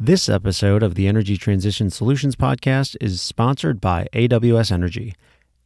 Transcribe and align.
This 0.00 0.28
episode 0.28 0.84
of 0.84 0.94
the 0.94 1.08
Energy 1.08 1.36
Transition 1.36 1.90
Solutions 1.90 2.36
Podcast 2.36 2.94
is 3.00 3.20
sponsored 3.20 3.80
by 3.80 4.06
AWS 4.12 4.70
Energy. 4.70 5.16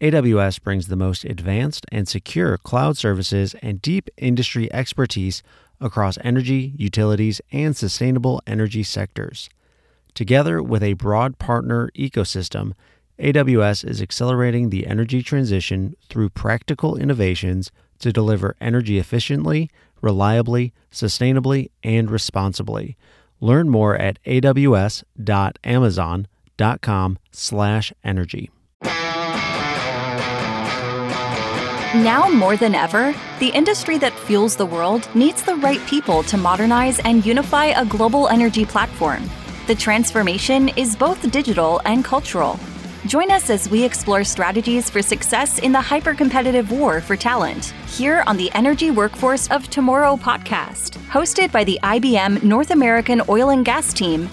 AWS 0.00 0.62
brings 0.62 0.88
the 0.88 0.96
most 0.96 1.26
advanced 1.26 1.84
and 1.92 2.08
secure 2.08 2.56
cloud 2.56 2.96
services 2.96 3.54
and 3.60 3.82
deep 3.82 4.08
industry 4.16 4.72
expertise 4.72 5.42
across 5.82 6.16
energy, 6.22 6.72
utilities, 6.78 7.42
and 7.52 7.76
sustainable 7.76 8.40
energy 8.46 8.82
sectors. 8.82 9.50
Together 10.14 10.62
with 10.62 10.82
a 10.82 10.94
broad 10.94 11.38
partner 11.38 11.90
ecosystem, 11.94 12.72
AWS 13.18 13.86
is 13.86 14.00
accelerating 14.00 14.70
the 14.70 14.86
energy 14.86 15.22
transition 15.22 15.94
through 16.08 16.30
practical 16.30 16.96
innovations 16.96 17.70
to 17.98 18.14
deliver 18.14 18.56
energy 18.62 18.98
efficiently, 18.98 19.68
reliably, 20.00 20.72
sustainably, 20.90 21.68
and 21.84 22.10
responsibly. 22.10 22.96
Learn 23.42 23.68
more 23.68 23.96
at 23.96 24.18
aws.amazon.com 24.24 27.18
slash 27.32 27.92
energy. 28.04 28.50
Now 31.94 32.30
more 32.30 32.56
than 32.56 32.74
ever, 32.74 33.14
the 33.38 33.48
industry 33.48 33.98
that 33.98 34.18
fuels 34.18 34.56
the 34.56 34.64
world 34.64 35.06
needs 35.14 35.42
the 35.42 35.56
right 35.56 35.86
people 35.86 36.22
to 36.22 36.38
modernize 36.38 36.98
and 37.00 37.26
unify 37.26 37.66
a 37.66 37.84
global 37.84 38.28
energy 38.28 38.64
platform. 38.64 39.28
The 39.66 39.74
transformation 39.74 40.70
is 40.70 40.96
both 40.96 41.30
digital 41.30 41.82
and 41.84 42.02
cultural. 42.04 42.58
Join 43.06 43.32
us 43.32 43.50
as 43.50 43.68
we 43.68 43.82
explore 43.82 44.22
strategies 44.22 44.88
for 44.88 45.02
success 45.02 45.58
in 45.58 45.72
the 45.72 45.80
hyper 45.80 46.14
competitive 46.14 46.70
war 46.70 47.00
for 47.00 47.16
talent 47.16 47.74
here 47.88 48.22
on 48.28 48.36
the 48.36 48.48
Energy 48.52 48.92
Workforce 48.92 49.50
of 49.50 49.68
Tomorrow 49.68 50.16
podcast, 50.18 50.98
hosted 51.08 51.50
by 51.50 51.64
the 51.64 51.80
IBM 51.82 52.44
North 52.44 52.70
American 52.70 53.20
Oil 53.28 53.50
and 53.50 53.64
Gas 53.64 53.92
team. 53.92 54.30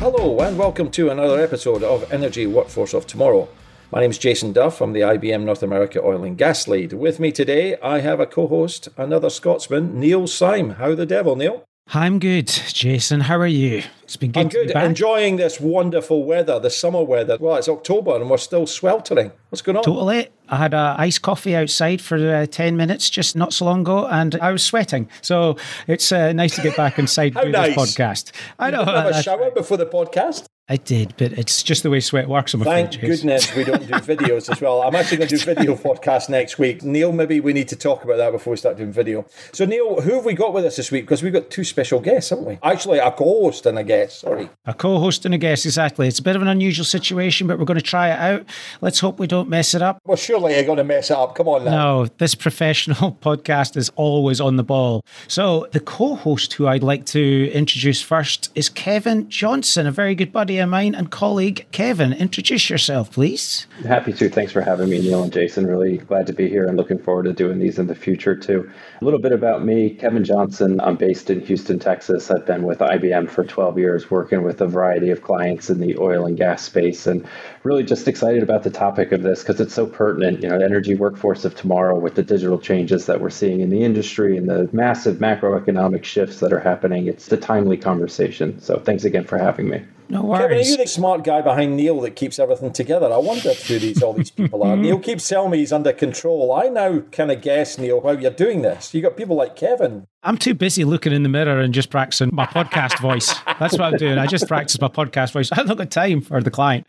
Hello, 0.00 0.40
and 0.40 0.58
welcome 0.58 0.90
to 0.90 1.10
another 1.10 1.38
episode 1.38 1.84
of 1.84 2.12
Energy 2.12 2.48
Workforce 2.48 2.92
of 2.92 3.06
Tomorrow. 3.06 3.48
My 3.92 4.00
name 4.00 4.10
is 4.10 4.18
Jason 4.18 4.52
Duff. 4.52 4.80
I'm 4.80 4.94
the 4.94 5.02
IBM 5.02 5.44
North 5.44 5.62
America 5.62 6.02
Oil 6.02 6.24
and 6.24 6.36
Gas 6.36 6.66
lead. 6.66 6.92
With 6.94 7.20
me 7.20 7.30
today, 7.30 7.78
I 7.80 8.00
have 8.00 8.18
a 8.18 8.26
co 8.26 8.48
host, 8.48 8.88
another 8.96 9.30
Scotsman, 9.30 10.00
Neil 10.00 10.26
Syme. 10.26 10.70
How 10.70 10.96
the 10.96 11.06
devil, 11.06 11.36
Neil? 11.36 11.64
I'm 11.92 12.20
good, 12.20 12.46
Jason. 12.46 13.20
How 13.20 13.36
are 13.38 13.48
you? 13.48 13.82
It's 14.10 14.16
been 14.16 14.32
good. 14.32 14.40
I'm 14.40 14.48
good. 14.48 14.70
Enjoying 14.72 15.36
this 15.36 15.60
wonderful 15.60 16.24
weather, 16.24 16.58
the 16.58 16.68
summer 16.68 17.04
weather. 17.04 17.36
Well, 17.38 17.54
it's 17.54 17.68
October 17.68 18.16
and 18.16 18.28
we're 18.28 18.38
still 18.38 18.66
sweltering. 18.66 19.30
What's 19.50 19.62
going 19.62 19.76
on? 19.76 19.84
Totally. 19.84 20.30
I 20.48 20.56
had 20.56 20.74
a 20.74 20.96
iced 20.98 21.22
coffee 21.22 21.54
outside 21.54 22.00
for 22.00 22.16
uh, 22.16 22.46
10 22.46 22.76
minutes 22.76 23.08
just 23.08 23.36
not 23.36 23.52
so 23.52 23.66
long 23.66 23.82
ago 23.82 24.08
and 24.08 24.34
I 24.42 24.50
was 24.50 24.64
sweating. 24.64 25.08
So 25.22 25.56
it's 25.86 26.10
uh, 26.10 26.32
nice 26.32 26.56
to 26.56 26.62
get 26.62 26.76
back 26.76 26.98
inside 26.98 27.34
How 27.34 27.44
do 27.44 27.50
nice. 27.50 27.76
this 27.76 27.76
podcast. 27.76 28.32
I 28.58 28.72
know. 28.72 28.84
have 28.84 29.06
a 29.06 29.22
shower 29.22 29.52
before 29.52 29.76
the 29.76 29.86
podcast? 29.86 30.46
I 30.70 30.76
did, 30.76 31.14
but 31.16 31.32
it's 31.32 31.64
just 31.64 31.82
the 31.82 31.90
way 31.90 31.98
sweat 31.98 32.28
works. 32.28 32.54
I'm 32.54 32.60
Thank 32.60 32.94
afraid, 32.94 33.10
goodness 33.10 33.56
we 33.56 33.64
don't 33.64 33.84
do 33.84 33.92
videos 33.94 34.48
as 34.48 34.60
well. 34.60 34.82
I'm 34.82 34.94
actually 34.94 35.16
going 35.16 35.28
to 35.30 35.36
do 35.36 35.44
video 35.54 35.74
podcast 35.74 36.28
next 36.28 36.60
week. 36.60 36.84
Neil, 36.84 37.10
maybe 37.10 37.40
we 37.40 37.52
need 37.52 37.66
to 37.68 37.76
talk 37.76 38.04
about 38.04 38.18
that 38.18 38.30
before 38.30 38.52
we 38.52 38.56
start 38.56 38.76
doing 38.76 38.92
video. 38.92 39.26
So, 39.52 39.64
Neil, 39.64 40.00
who 40.00 40.14
have 40.14 40.24
we 40.24 40.34
got 40.34 40.54
with 40.54 40.64
us 40.64 40.76
this 40.76 40.92
week? 40.92 41.06
Because 41.06 41.24
we've 41.24 41.32
got 41.32 41.50
two 41.50 41.64
special 41.64 41.98
guests, 41.98 42.30
haven't 42.30 42.44
we? 42.44 42.58
Actually, 42.62 42.98
a 42.98 43.10
co-host 43.10 43.66
and 43.66 43.80
a 43.80 43.82
guest. 43.82 43.99
Sorry, 44.08 44.48
a 44.66 44.74
co-host 44.74 45.24
and 45.24 45.34
a 45.34 45.38
guest. 45.38 45.66
Exactly. 45.66 46.08
It's 46.08 46.18
a 46.18 46.22
bit 46.22 46.36
of 46.36 46.42
an 46.42 46.48
unusual 46.48 46.84
situation, 46.84 47.46
but 47.46 47.58
we're 47.58 47.64
going 47.64 47.78
to 47.78 47.82
try 47.82 48.08
it 48.08 48.18
out. 48.18 48.46
Let's 48.80 49.00
hope 49.00 49.18
we 49.18 49.26
don't 49.26 49.48
mess 49.48 49.74
it 49.74 49.82
up. 49.82 49.98
Well, 50.04 50.16
surely 50.16 50.54
you're 50.54 50.64
going 50.64 50.78
to 50.78 50.84
mess 50.84 51.10
it 51.10 51.16
up. 51.16 51.34
Come 51.34 51.48
on 51.48 51.64
now. 51.64 51.70
No, 51.70 52.06
this 52.18 52.34
professional 52.34 53.12
podcast 53.22 53.76
is 53.76 53.90
always 53.96 54.40
on 54.40 54.56
the 54.56 54.64
ball. 54.64 55.02
So, 55.28 55.66
the 55.72 55.80
co-host 55.80 56.52
who 56.54 56.68
I'd 56.68 56.82
like 56.82 57.06
to 57.06 57.50
introduce 57.52 58.00
first 58.00 58.50
is 58.54 58.68
Kevin 58.68 59.28
Johnson, 59.28 59.86
a 59.86 59.90
very 59.90 60.14
good 60.14 60.32
buddy 60.32 60.58
of 60.58 60.68
mine 60.68 60.94
and 60.94 61.10
colleague 61.10 61.40
colleague 61.40 61.66
Kevin. 61.72 62.12
Introduce 62.12 62.68
yourself, 62.68 63.12
please. 63.12 63.66
Happy 63.86 64.12
to. 64.14 64.28
Thanks 64.28 64.52
for 64.52 64.60
having 64.60 64.88
me, 64.90 64.98
Neil 64.98 65.22
and 65.22 65.32
Jason. 65.32 65.66
Really 65.66 65.98
glad 65.98 66.26
to 66.26 66.32
be 66.32 66.48
here 66.48 66.66
and 66.66 66.76
looking 66.76 66.98
forward 66.98 67.24
to 67.24 67.32
doing 67.32 67.58
these 67.58 67.78
in 67.78 67.86
the 67.86 67.94
future 67.94 68.34
too. 68.36 68.70
A 69.00 69.04
little 69.04 69.20
bit 69.20 69.32
about 69.32 69.64
me 69.64 69.90
Kevin 69.90 70.24
Johnson. 70.24 70.80
I'm 70.80 70.96
based 70.96 71.30
in 71.30 71.40
Houston, 71.46 71.78
Texas. 71.78 72.30
I've 72.30 72.46
been 72.46 72.64
with 72.64 72.80
IBM 72.80 73.30
for 73.30 73.44
12 73.44 73.78
years, 73.78 73.89
working 74.10 74.42
with 74.42 74.60
a 74.60 74.66
variety 74.66 75.10
of 75.10 75.22
clients 75.22 75.70
in 75.70 75.80
the 75.80 75.96
oil 75.98 76.26
and 76.26 76.36
gas 76.36 76.62
space, 76.62 77.06
and 77.06 77.26
really 77.62 77.82
just 77.82 78.08
excited 78.08 78.42
about 78.42 78.62
the 78.62 78.70
topic 78.70 79.12
of 79.12 79.22
this 79.22 79.42
because 79.42 79.60
it's 79.60 79.74
so 79.74 79.86
pertinent. 79.86 80.42
You 80.42 80.48
know, 80.48 80.58
the 80.58 80.64
energy 80.64 80.94
workforce 80.94 81.44
of 81.44 81.54
tomorrow 81.54 81.98
with 81.98 82.14
the 82.14 82.22
digital 82.22 82.58
changes 82.58 83.06
that 83.06 83.20
we're 83.20 83.30
seeing 83.30 83.60
in 83.60 83.70
the 83.70 83.82
industry 83.82 84.36
and 84.36 84.48
the 84.48 84.68
massive 84.72 85.16
macroeconomic 85.16 86.04
shifts 86.04 86.40
that 86.40 86.52
are 86.52 86.60
happening. 86.60 87.06
It's 87.06 87.30
a 87.30 87.36
timely 87.36 87.76
conversation. 87.76 88.60
So 88.60 88.78
thanks 88.78 89.04
again 89.04 89.24
for 89.24 89.38
having 89.38 89.68
me. 89.68 89.82
No 90.10 90.24
worries. 90.24 90.42
Kevin, 90.42 90.58
are 90.58 90.62
you 90.62 90.76
the 90.76 90.86
smart 90.88 91.22
guy 91.22 91.40
behind 91.40 91.76
Neil 91.76 92.00
that 92.00 92.16
keeps 92.16 92.40
everything 92.40 92.72
together? 92.72 93.12
I 93.12 93.18
wonder 93.18 93.52
who 93.52 93.78
these 93.78 94.02
all 94.02 94.12
these 94.12 94.32
people 94.32 94.64
are. 94.64 94.76
Neil 94.76 94.98
keeps 94.98 95.28
telling 95.28 95.52
me 95.52 95.58
he's 95.58 95.72
under 95.72 95.92
control. 95.92 96.52
I 96.52 96.66
now 96.66 97.00
kind 97.12 97.30
of 97.30 97.40
guess, 97.40 97.78
Neil, 97.78 98.00
how 98.00 98.10
you're 98.10 98.32
doing 98.32 98.62
this. 98.62 98.92
You 98.92 99.02
got 99.02 99.16
people 99.16 99.36
like 99.36 99.54
Kevin. 99.54 100.08
I'm 100.24 100.36
too 100.36 100.52
busy 100.52 100.84
looking 100.84 101.12
in 101.12 101.22
the 101.22 101.28
mirror 101.28 101.60
and 101.60 101.72
just 101.72 101.90
practicing 101.90 102.30
my 102.34 102.44
podcast 102.44 103.00
voice. 103.00 103.32
That's 103.58 103.72
what 103.72 103.82
I'm 103.82 103.96
doing. 103.96 104.18
I 104.18 104.26
just 104.26 104.48
practice 104.48 104.78
my 104.80 104.88
podcast 104.88 105.32
voice. 105.32 105.50
I've 105.52 105.66
not 105.66 105.78
got 105.78 105.90
time 105.90 106.20
for 106.20 106.42
the 106.42 106.50
client. 106.50 106.86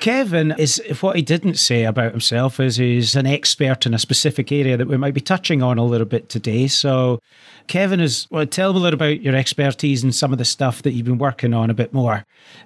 Kevin 0.00 0.13
is 0.58 0.82
what 1.00 1.16
he 1.16 1.22
didn't 1.22 1.54
say 1.54 1.84
about 1.84 2.12
himself 2.12 2.60
is 2.60 2.76
he's 2.76 3.14
an 3.14 3.26
expert 3.26 3.86
in 3.86 3.94
a 3.94 3.98
specific 3.98 4.50
area 4.52 4.76
that 4.76 4.88
we 4.88 4.96
might 4.96 5.14
be 5.14 5.20
touching 5.20 5.62
on 5.62 5.78
a 5.78 5.84
little 5.84 6.06
bit 6.06 6.28
today. 6.28 6.66
So 6.68 7.20
Kevin 7.66 8.00
is 8.00 8.26
well, 8.30 8.46
tell 8.46 8.72
me 8.72 8.80
a 8.80 8.82
little 8.82 8.98
about 8.98 9.20
your 9.20 9.34
expertise 9.34 10.02
and 10.02 10.14
some 10.14 10.32
of 10.32 10.38
the 10.38 10.44
stuff 10.44 10.82
that 10.82 10.92
you've 10.92 11.06
been 11.06 11.18
working 11.18 11.54
on 11.54 11.70
a 11.70 11.74
bit 11.74 11.92
more. 11.92 12.24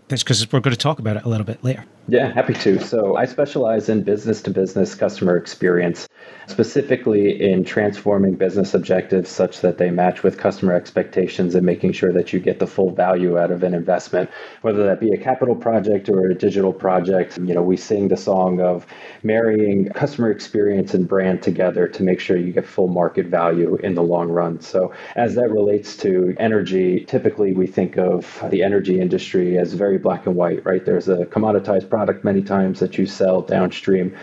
That's 0.09 0.23
because 0.23 0.51
we're 0.53 0.61
going 0.61 0.75
to 0.75 0.79
talk 0.79 0.99
about 0.99 1.17
it 1.17 1.25
a 1.25 1.29
little 1.29 1.47
bit 1.47 1.63
later. 1.63 1.85
Yeah, 2.11 2.33
happy 2.33 2.55
to. 2.55 2.81
So 2.81 3.17
I 3.17 3.27
specialize 3.27 3.91
in 3.91 4.03
business 4.03 4.41
to 4.43 4.51
business 4.51 4.95
customer 4.95 5.37
experience, 5.37 6.09
specifically 6.47 7.53
in 7.53 7.65
transforming 7.65 8.35
business 8.37 8.73
objectives 8.73 9.29
such 9.29 9.61
that 9.61 9.77
they 9.77 9.91
match 9.91 10.23
with 10.23 10.39
customer 10.39 10.73
expectations 10.73 11.55
and 11.55 11.67
making 11.67 11.93
sure 11.93 12.11
that 12.15 12.33
you 12.33 12.41
get 12.41 12.61
the 12.61 12.67
full 12.67 12.93
value 12.93 13.37
out 13.37 13.51
of 13.51 13.63
an 13.63 13.75
investment, 13.75 14.31
whether 14.63 14.85
that 14.87 15.01
be 15.01 15.11
a 15.13 15.19
capital 15.19 15.55
project 15.55 16.09
or 16.09 16.31
a 16.31 16.35
digital 16.35 16.73
project. 16.73 17.37
You 17.37 17.53
know, 17.53 17.61
we 17.61 17.77
sing 17.77 18.09
the 18.09 18.17
song 18.17 18.63
of 18.63 18.87
marrying 19.23 19.91
customer 19.91 20.31
experience 20.31 20.95
and 20.95 21.07
brand 21.07 21.43
together 21.43 21.89
to 21.89 22.03
make 22.03 22.21
sure 22.21 22.39
you 22.39 22.55
get 22.55 22.67
full 22.67 22.89
market 22.89 23.27
value 23.27 23.77
in 23.83 23.95
the 23.95 24.03
long 24.03 24.31
run. 24.31 24.63
So 24.63 24.95
as 25.15 25.35
that 25.35 25.51
relates 25.51 25.95
to 25.99 26.35
energy, 26.39 27.05
typically 27.05 27.53
we 27.53 27.67
think 27.67 27.99
of 27.99 28.43
the 28.49 28.63
energy 28.63 28.99
industry 28.99 29.59
as 29.59 29.75
very 29.75 29.99
black 29.99 30.27
and 30.27 30.37
white, 30.37 30.65
right? 30.65 30.83
There's 30.83 31.11
a 31.11 31.27
commoditized 31.27 31.91
product 31.91 31.98
many 32.25 32.43
times 32.43 32.81
that 32.81 32.99
you 32.99 33.07
sell 33.07 33.43
downstream 33.43 34.17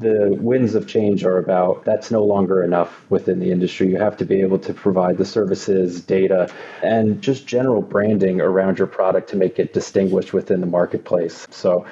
the 0.00 0.34
winds 0.40 0.74
of 0.74 0.86
change 0.86 1.24
are 1.24 1.38
about 1.38 1.84
that's 1.84 2.10
no 2.10 2.24
longer 2.24 2.62
enough 2.62 3.04
within 3.10 3.38
the 3.38 3.50
industry. 3.50 3.88
You 3.88 3.98
have 3.98 4.16
to 4.18 4.24
be 4.24 4.40
able 4.40 4.58
to 4.60 4.72
provide 4.72 5.18
the 5.18 5.24
services, 5.24 6.00
data, 6.00 6.52
and 6.82 7.20
just 7.20 7.46
general 7.46 7.82
branding 7.82 8.40
around 8.40 8.78
your 8.78 8.86
product 8.86 9.28
to 9.30 9.36
make 9.36 9.58
it 9.58 9.72
distinguished 9.72 10.32
within 10.32 10.60
the 10.60 10.66
marketplace. 10.66 11.46
So, 11.50 11.84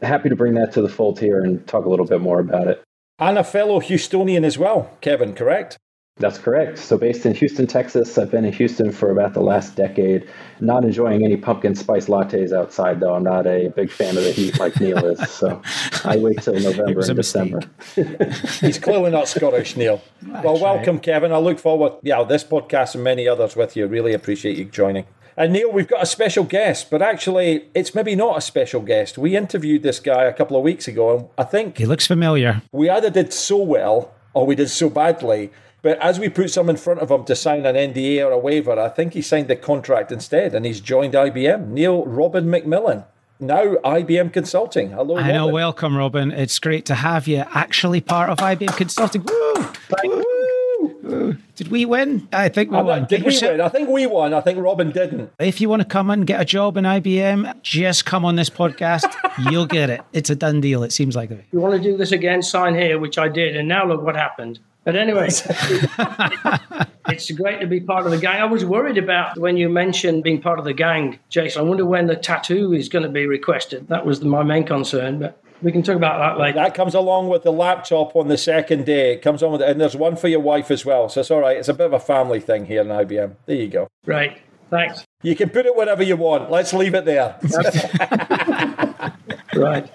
happy 0.00 0.28
to 0.28 0.36
bring 0.36 0.54
that 0.54 0.72
to 0.72 0.82
the 0.82 0.88
fold 0.88 1.18
here 1.18 1.42
and 1.42 1.66
talk 1.66 1.84
a 1.84 1.88
little 1.88 2.06
bit 2.06 2.20
more 2.20 2.40
about 2.40 2.68
it. 2.68 2.82
And 3.18 3.36
a 3.36 3.44
fellow 3.44 3.80
Houstonian 3.80 4.44
as 4.44 4.56
well, 4.56 4.96
Kevin, 5.00 5.34
correct? 5.34 5.76
That's 6.20 6.36
correct. 6.36 6.78
So, 6.78 6.98
based 6.98 7.24
in 7.24 7.34
Houston, 7.34 7.66
Texas, 7.66 8.18
I've 8.18 8.30
been 8.30 8.44
in 8.44 8.52
Houston 8.52 8.92
for 8.92 9.10
about 9.10 9.32
the 9.32 9.40
last 9.40 9.74
decade. 9.74 10.28
Not 10.60 10.84
enjoying 10.84 11.24
any 11.24 11.38
pumpkin 11.38 11.74
spice 11.74 12.06
lattes 12.08 12.52
outside, 12.52 13.00
though. 13.00 13.14
I'm 13.14 13.22
not 13.22 13.46
a 13.46 13.68
big 13.68 13.90
fan 13.90 14.18
of 14.18 14.24
the 14.24 14.30
heat 14.30 14.58
like 14.60 14.78
Neil 14.78 15.02
is. 15.06 15.30
So, 15.30 15.62
I 16.04 16.18
wait 16.18 16.42
till 16.42 16.54
November 16.60 17.00
and 17.00 17.16
December. 17.16 17.60
He's 18.60 18.78
clearly 18.78 19.10
not 19.10 19.28
Scottish, 19.28 19.76
Neil. 19.76 20.02
That's 20.22 20.44
well, 20.44 20.60
welcome, 20.60 20.96
right. 20.96 21.02
Kevin. 21.02 21.32
I 21.32 21.38
look 21.38 21.58
forward, 21.58 21.94
yeah, 22.02 22.22
this 22.22 22.44
podcast 22.44 22.94
and 22.94 23.02
many 23.02 23.26
others 23.26 23.56
with 23.56 23.74
you. 23.74 23.86
Really 23.86 24.12
appreciate 24.12 24.58
you 24.58 24.66
joining. 24.66 25.06
And 25.38 25.54
Neil, 25.54 25.72
we've 25.72 25.88
got 25.88 26.02
a 26.02 26.06
special 26.06 26.44
guest, 26.44 26.90
but 26.90 27.00
actually, 27.00 27.70
it's 27.74 27.94
maybe 27.94 28.14
not 28.14 28.36
a 28.36 28.42
special 28.42 28.82
guest. 28.82 29.16
We 29.16 29.38
interviewed 29.38 29.82
this 29.82 29.98
guy 29.98 30.24
a 30.24 30.34
couple 30.34 30.58
of 30.58 30.62
weeks 30.62 30.86
ago, 30.86 31.16
and 31.16 31.28
I 31.38 31.44
think 31.44 31.78
he 31.78 31.86
looks 31.86 32.06
familiar. 32.06 32.60
We 32.72 32.90
either 32.90 33.08
did 33.08 33.32
so 33.32 33.56
well 33.56 34.12
or 34.34 34.44
we 34.44 34.54
did 34.54 34.68
so 34.68 34.90
badly 34.90 35.50
but 35.82 35.98
as 35.98 36.18
we 36.18 36.28
put 36.28 36.50
some 36.50 36.68
in 36.68 36.76
front 36.76 37.00
of 37.00 37.10
him 37.10 37.24
to 37.24 37.36
sign 37.36 37.66
an 37.66 37.76
NDA 37.76 38.24
or 38.24 38.32
a 38.32 38.38
waiver, 38.38 38.78
I 38.78 38.88
think 38.88 39.14
he 39.14 39.22
signed 39.22 39.48
the 39.48 39.56
contract 39.56 40.12
instead 40.12 40.54
and 40.54 40.64
he's 40.66 40.80
joined 40.80 41.14
IBM. 41.14 41.68
Neil 41.68 42.04
Robin 42.04 42.46
MacMillan, 42.46 43.04
now 43.40 43.76
IBM 43.76 44.32
Consulting. 44.32 44.90
Hello, 44.90 45.16
I 45.16 45.32
know. 45.32 45.48
Welcome, 45.48 45.96
Robin. 45.96 46.30
It's 46.30 46.58
great 46.58 46.84
to 46.86 46.94
have 46.94 47.26
you 47.26 47.44
actually 47.54 48.00
part 48.00 48.30
of 48.30 48.38
IBM 48.38 48.76
Consulting. 48.76 49.24
Woo! 49.24 49.72
Woo! 50.04 51.36
Did 51.56 51.68
we 51.68 51.84
win? 51.84 52.28
I 52.32 52.48
think 52.48 52.70
we 52.70 52.78
i 52.78 52.82
won. 52.82 53.06
Did 53.06 53.24
we 53.24 53.38
win? 53.40 53.60
I 53.60 53.68
think 53.68 53.88
we 53.88 54.06
won. 54.06 54.32
I 54.32 54.40
think 54.40 54.58
Robin 54.58 54.90
didn't. 54.90 55.32
If 55.38 55.60
you 55.60 55.68
want 55.68 55.82
to 55.82 55.88
come 55.88 56.10
and 56.10 56.26
get 56.26 56.40
a 56.40 56.44
job 56.44 56.76
in 56.76 56.84
IBM, 56.84 57.62
just 57.62 58.04
come 58.04 58.24
on 58.24 58.36
this 58.36 58.48
podcast. 58.50 59.12
You'll 59.50 59.66
get 59.66 59.90
it. 59.90 60.00
It's 60.12 60.30
a 60.30 60.36
done 60.36 60.60
deal. 60.60 60.82
It 60.82 60.92
seems 60.92 61.16
like 61.16 61.30
it. 61.30 61.44
You 61.52 61.60
want 61.60 61.74
to 61.74 61.82
do 61.82 61.96
this 61.96 62.12
again? 62.12 62.42
Sign 62.42 62.74
here, 62.74 62.98
which 62.98 63.18
I 63.18 63.28
did, 63.28 63.56
and 63.56 63.68
now 63.68 63.86
look 63.86 64.02
what 64.02 64.16
happened. 64.16 64.58
But 64.90 64.98
anyway, 64.98 65.26
it's 67.08 67.30
great 67.36 67.60
to 67.60 67.68
be 67.68 67.78
part 67.78 68.06
of 68.06 68.10
the 68.10 68.18
gang. 68.18 68.42
I 68.42 68.44
was 68.44 68.64
worried 68.64 68.98
about 68.98 69.38
when 69.38 69.56
you 69.56 69.68
mentioned 69.68 70.24
being 70.24 70.42
part 70.42 70.58
of 70.58 70.64
the 70.64 70.72
gang, 70.72 71.20
Jason. 71.28 71.60
I 71.60 71.64
wonder 71.64 71.86
when 71.86 72.08
the 72.08 72.16
tattoo 72.16 72.72
is 72.72 72.88
going 72.88 73.04
to 73.04 73.08
be 73.08 73.24
requested. 73.24 73.86
That 73.86 74.04
was 74.04 74.20
my 74.24 74.42
main 74.42 74.66
concern, 74.66 75.20
but 75.20 75.40
we 75.62 75.70
can 75.70 75.84
talk 75.84 75.94
about 75.94 76.18
that 76.18 76.42
later. 76.42 76.58
That 76.58 76.74
comes 76.74 76.96
along 76.96 77.28
with 77.28 77.44
the 77.44 77.52
laptop 77.52 78.16
on 78.16 78.26
the 78.26 78.36
second 78.36 78.84
day. 78.84 79.12
It 79.12 79.22
comes 79.22 79.44
on 79.44 79.52
with, 79.52 79.62
and 79.62 79.80
there's 79.80 79.94
one 79.94 80.16
for 80.16 80.26
your 80.26 80.40
wife 80.40 80.72
as 80.72 80.84
well. 80.84 81.08
So 81.08 81.20
it's 81.20 81.30
all 81.30 81.38
right. 81.38 81.56
It's 81.56 81.68
a 81.68 81.74
bit 81.74 81.86
of 81.86 81.92
a 81.92 82.00
family 82.00 82.40
thing 82.40 82.66
here 82.66 82.80
in 82.80 82.88
IBM. 82.88 83.36
There 83.46 83.54
you 83.54 83.68
go. 83.68 83.86
Right. 84.06 84.42
Thanks. 84.70 85.04
You 85.22 85.36
can 85.36 85.50
put 85.50 85.66
it 85.66 85.76
wherever 85.76 86.02
you 86.02 86.16
want. 86.16 86.50
Let's 86.50 86.72
leave 86.72 86.96
it 86.96 87.04
there. 87.04 87.38
right. 89.54 89.88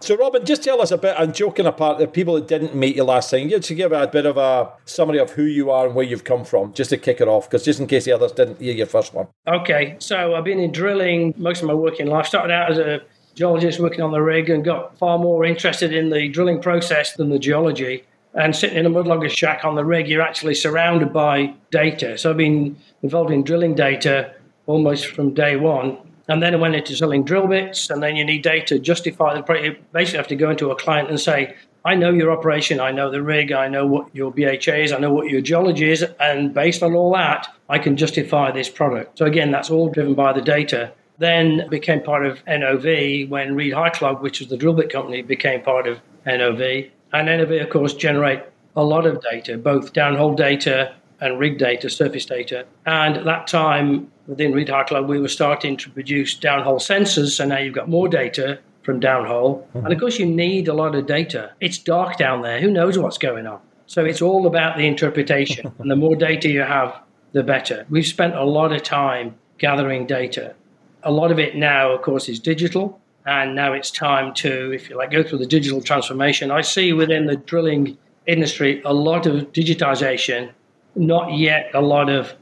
So, 0.00 0.16
Robin, 0.16 0.46
just 0.46 0.62
tell 0.62 0.80
us 0.80 0.92
a 0.92 0.96
bit, 0.96 1.16
and 1.18 1.34
joking 1.34 1.66
apart, 1.66 1.98
the 1.98 2.06
people 2.06 2.34
that 2.36 2.46
didn't 2.46 2.72
meet 2.72 2.94
you 2.94 3.02
last 3.02 3.32
time, 3.32 3.48
just 3.48 3.66
to 3.66 3.74
give 3.74 3.90
a 3.90 4.06
bit 4.06 4.26
of 4.26 4.36
a 4.36 4.70
summary 4.84 5.18
of 5.18 5.32
who 5.32 5.42
you 5.42 5.72
are 5.72 5.86
and 5.86 5.94
where 5.96 6.06
you've 6.06 6.22
come 6.22 6.44
from, 6.44 6.72
just 6.72 6.90
to 6.90 6.96
kick 6.96 7.20
it 7.20 7.26
off, 7.26 7.50
because 7.50 7.64
just 7.64 7.80
in 7.80 7.88
case 7.88 8.04
the 8.04 8.12
others 8.12 8.30
didn't 8.30 8.60
hear 8.60 8.74
your 8.74 8.86
first 8.86 9.12
one. 9.12 9.26
Okay, 9.48 9.96
so 9.98 10.36
I've 10.36 10.44
been 10.44 10.60
in 10.60 10.70
drilling 10.70 11.34
most 11.36 11.62
of 11.62 11.66
my 11.66 11.74
working 11.74 12.06
life. 12.06 12.26
Started 12.26 12.52
out 12.52 12.70
as 12.70 12.78
a 12.78 13.00
geologist 13.34 13.80
working 13.80 14.00
on 14.00 14.12
the 14.12 14.22
rig 14.22 14.48
and 14.48 14.64
got 14.64 14.96
far 14.98 15.18
more 15.18 15.44
interested 15.44 15.92
in 15.92 16.10
the 16.10 16.28
drilling 16.28 16.62
process 16.62 17.14
than 17.14 17.30
the 17.30 17.38
geology. 17.40 18.04
And 18.34 18.54
sitting 18.54 18.78
in 18.78 18.86
a 18.86 18.90
mudlogger 18.90 19.28
shack 19.28 19.64
on 19.64 19.74
the 19.74 19.84
rig, 19.84 20.06
you're 20.06 20.22
actually 20.22 20.54
surrounded 20.54 21.12
by 21.12 21.54
data. 21.72 22.16
So 22.18 22.30
I've 22.30 22.36
been 22.36 22.76
involved 23.02 23.32
in 23.32 23.42
drilling 23.42 23.74
data 23.74 24.32
almost 24.66 25.06
from 25.06 25.34
day 25.34 25.56
one. 25.56 25.98
And 26.28 26.42
then 26.42 26.54
I 26.54 26.58
went 26.58 26.74
into 26.74 26.94
selling 26.94 27.24
drill 27.24 27.46
bits, 27.46 27.90
and 27.90 28.02
then 28.02 28.16
you 28.16 28.24
need 28.24 28.42
data 28.42 28.74
to 28.74 28.78
justify 28.78 29.34
the. 29.34 29.42
Product. 29.42 29.64
You 29.64 29.76
basically, 29.92 30.18
have 30.18 30.28
to 30.28 30.36
go 30.36 30.50
into 30.50 30.70
a 30.70 30.76
client 30.76 31.08
and 31.08 31.18
say, 31.18 31.54
"I 31.84 31.94
know 31.94 32.10
your 32.10 32.30
operation, 32.30 32.80
I 32.80 32.90
know 32.92 33.10
the 33.10 33.22
rig, 33.22 33.50
I 33.50 33.68
know 33.68 33.86
what 33.86 34.14
your 34.14 34.30
BHA 34.30 34.76
is, 34.84 34.92
I 34.92 34.98
know 34.98 35.12
what 35.12 35.28
your 35.28 35.40
geology 35.40 35.90
is, 35.90 36.04
and 36.20 36.52
based 36.52 36.82
on 36.82 36.94
all 36.94 37.12
that, 37.14 37.48
I 37.68 37.78
can 37.78 37.96
justify 37.96 38.50
this 38.50 38.68
product." 38.68 39.18
So 39.18 39.24
again, 39.24 39.50
that's 39.50 39.70
all 39.70 39.88
driven 39.88 40.14
by 40.14 40.32
the 40.32 40.42
data. 40.42 40.92
Then 41.18 41.66
became 41.68 42.00
part 42.00 42.24
of 42.24 42.42
NOV 42.46 43.28
when 43.28 43.54
Reed 43.54 43.72
Hycalog, 43.72 44.20
which 44.20 44.38
was 44.40 44.48
the 44.48 44.56
drill 44.56 44.74
bit 44.74 44.90
company, 44.90 45.22
became 45.22 45.62
part 45.62 45.86
of 45.88 45.98
NOV. 46.26 46.90
And 47.12 47.28
NOV, 47.28 47.52
of 47.62 47.70
course, 47.70 47.94
generate 47.94 48.40
a 48.76 48.84
lot 48.84 49.06
of 49.06 49.20
data, 49.22 49.58
both 49.58 49.92
downhole 49.92 50.36
data 50.36 50.92
and 51.20 51.38
rig 51.38 51.58
data, 51.58 51.90
surface 51.90 52.24
data. 52.24 52.64
And 52.86 53.16
at 53.16 53.24
that 53.24 53.46
time, 53.48 54.12
within 54.28 54.52
Reed 54.52 54.68
Hycalog, 54.68 55.08
we 55.08 55.18
were 55.18 55.26
starting 55.26 55.76
to 55.78 55.90
produce 55.90 56.38
downhole 56.38 56.76
sensors. 56.76 57.30
So 57.30 57.46
now 57.46 57.58
you've 57.58 57.74
got 57.74 57.88
more 57.88 58.08
data 58.08 58.60
from 58.82 59.00
downhole. 59.00 59.66
Mm-hmm. 59.68 59.78
And 59.78 59.92
of 59.92 59.98
course, 59.98 60.18
you 60.18 60.26
need 60.26 60.68
a 60.68 60.74
lot 60.74 60.94
of 60.94 61.06
data. 61.06 61.52
It's 61.60 61.78
dark 61.78 62.18
down 62.18 62.42
there. 62.42 62.60
Who 62.60 62.70
knows 62.70 62.98
what's 62.98 63.18
going 63.18 63.46
on? 63.46 63.60
So 63.86 64.04
it's 64.04 64.22
all 64.22 64.46
about 64.46 64.76
the 64.76 64.86
interpretation. 64.86 65.72
and 65.78 65.90
the 65.90 65.96
more 65.96 66.14
data 66.14 66.48
you 66.48 66.60
have, 66.60 67.00
the 67.32 67.42
better. 67.42 67.86
We've 67.90 68.06
spent 68.06 68.34
a 68.34 68.44
lot 68.44 68.72
of 68.72 68.82
time 68.82 69.34
gathering 69.56 70.06
data. 70.06 70.54
A 71.02 71.10
lot 71.10 71.32
of 71.32 71.38
it 71.38 71.56
now, 71.56 71.92
of 71.92 72.02
course, 72.02 72.28
is 72.28 72.38
digital. 72.38 73.00
And 73.26 73.54
now 73.54 73.72
it's 73.72 73.90
time 73.90 74.32
to, 74.34 74.72
if 74.72 74.88
you 74.88 74.96
like, 74.96 75.10
go 75.10 75.22
through 75.22 75.38
the 75.38 75.46
digital 75.46 75.82
transformation. 75.82 76.50
I 76.50 76.60
see 76.60 76.92
within 76.92 77.26
the 77.26 77.36
drilling 77.36 77.98
industry 78.26 78.82
a 78.84 78.92
lot 78.92 79.26
of 79.26 79.52
digitization 79.52 80.50
not 80.98 81.36
yet 81.36 81.70
a 81.74 81.80
lot 81.80 82.10
of 82.10 82.34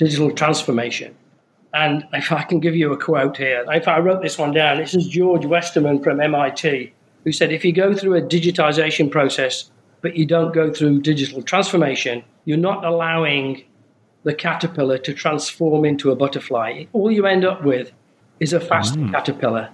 digital 0.00 0.30
transformation. 0.30 1.14
And 1.74 2.06
if 2.14 2.32
I 2.32 2.42
can 2.42 2.58
give 2.58 2.74
you 2.74 2.90
a 2.92 2.96
quote 2.96 3.36
here, 3.36 3.64
if 3.68 3.86
I 3.86 3.98
wrote 3.98 4.22
this 4.22 4.38
one 4.38 4.52
down, 4.52 4.78
this 4.78 4.94
is 4.94 5.06
George 5.06 5.44
Westerman 5.44 6.02
from 6.02 6.20
MIT, 6.20 6.92
who 7.22 7.32
said 7.32 7.52
if 7.52 7.66
you 7.66 7.72
go 7.72 7.92
through 7.94 8.14
a 8.14 8.22
digitization 8.22 9.10
process, 9.10 9.70
but 10.00 10.16
you 10.16 10.24
don't 10.24 10.54
go 10.54 10.72
through 10.72 11.02
digital 11.02 11.42
transformation, 11.42 12.24
you're 12.46 12.56
not 12.56 12.82
allowing 12.82 13.62
the 14.22 14.34
caterpillar 14.34 14.96
to 14.96 15.12
transform 15.12 15.84
into 15.84 16.10
a 16.10 16.16
butterfly. 16.16 16.84
All 16.94 17.10
you 17.10 17.26
end 17.26 17.44
up 17.44 17.62
with 17.62 17.92
is 18.40 18.54
a 18.54 18.60
fast 18.60 18.94
mm. 18.94 19.12
caterpillar. 19.12 19.68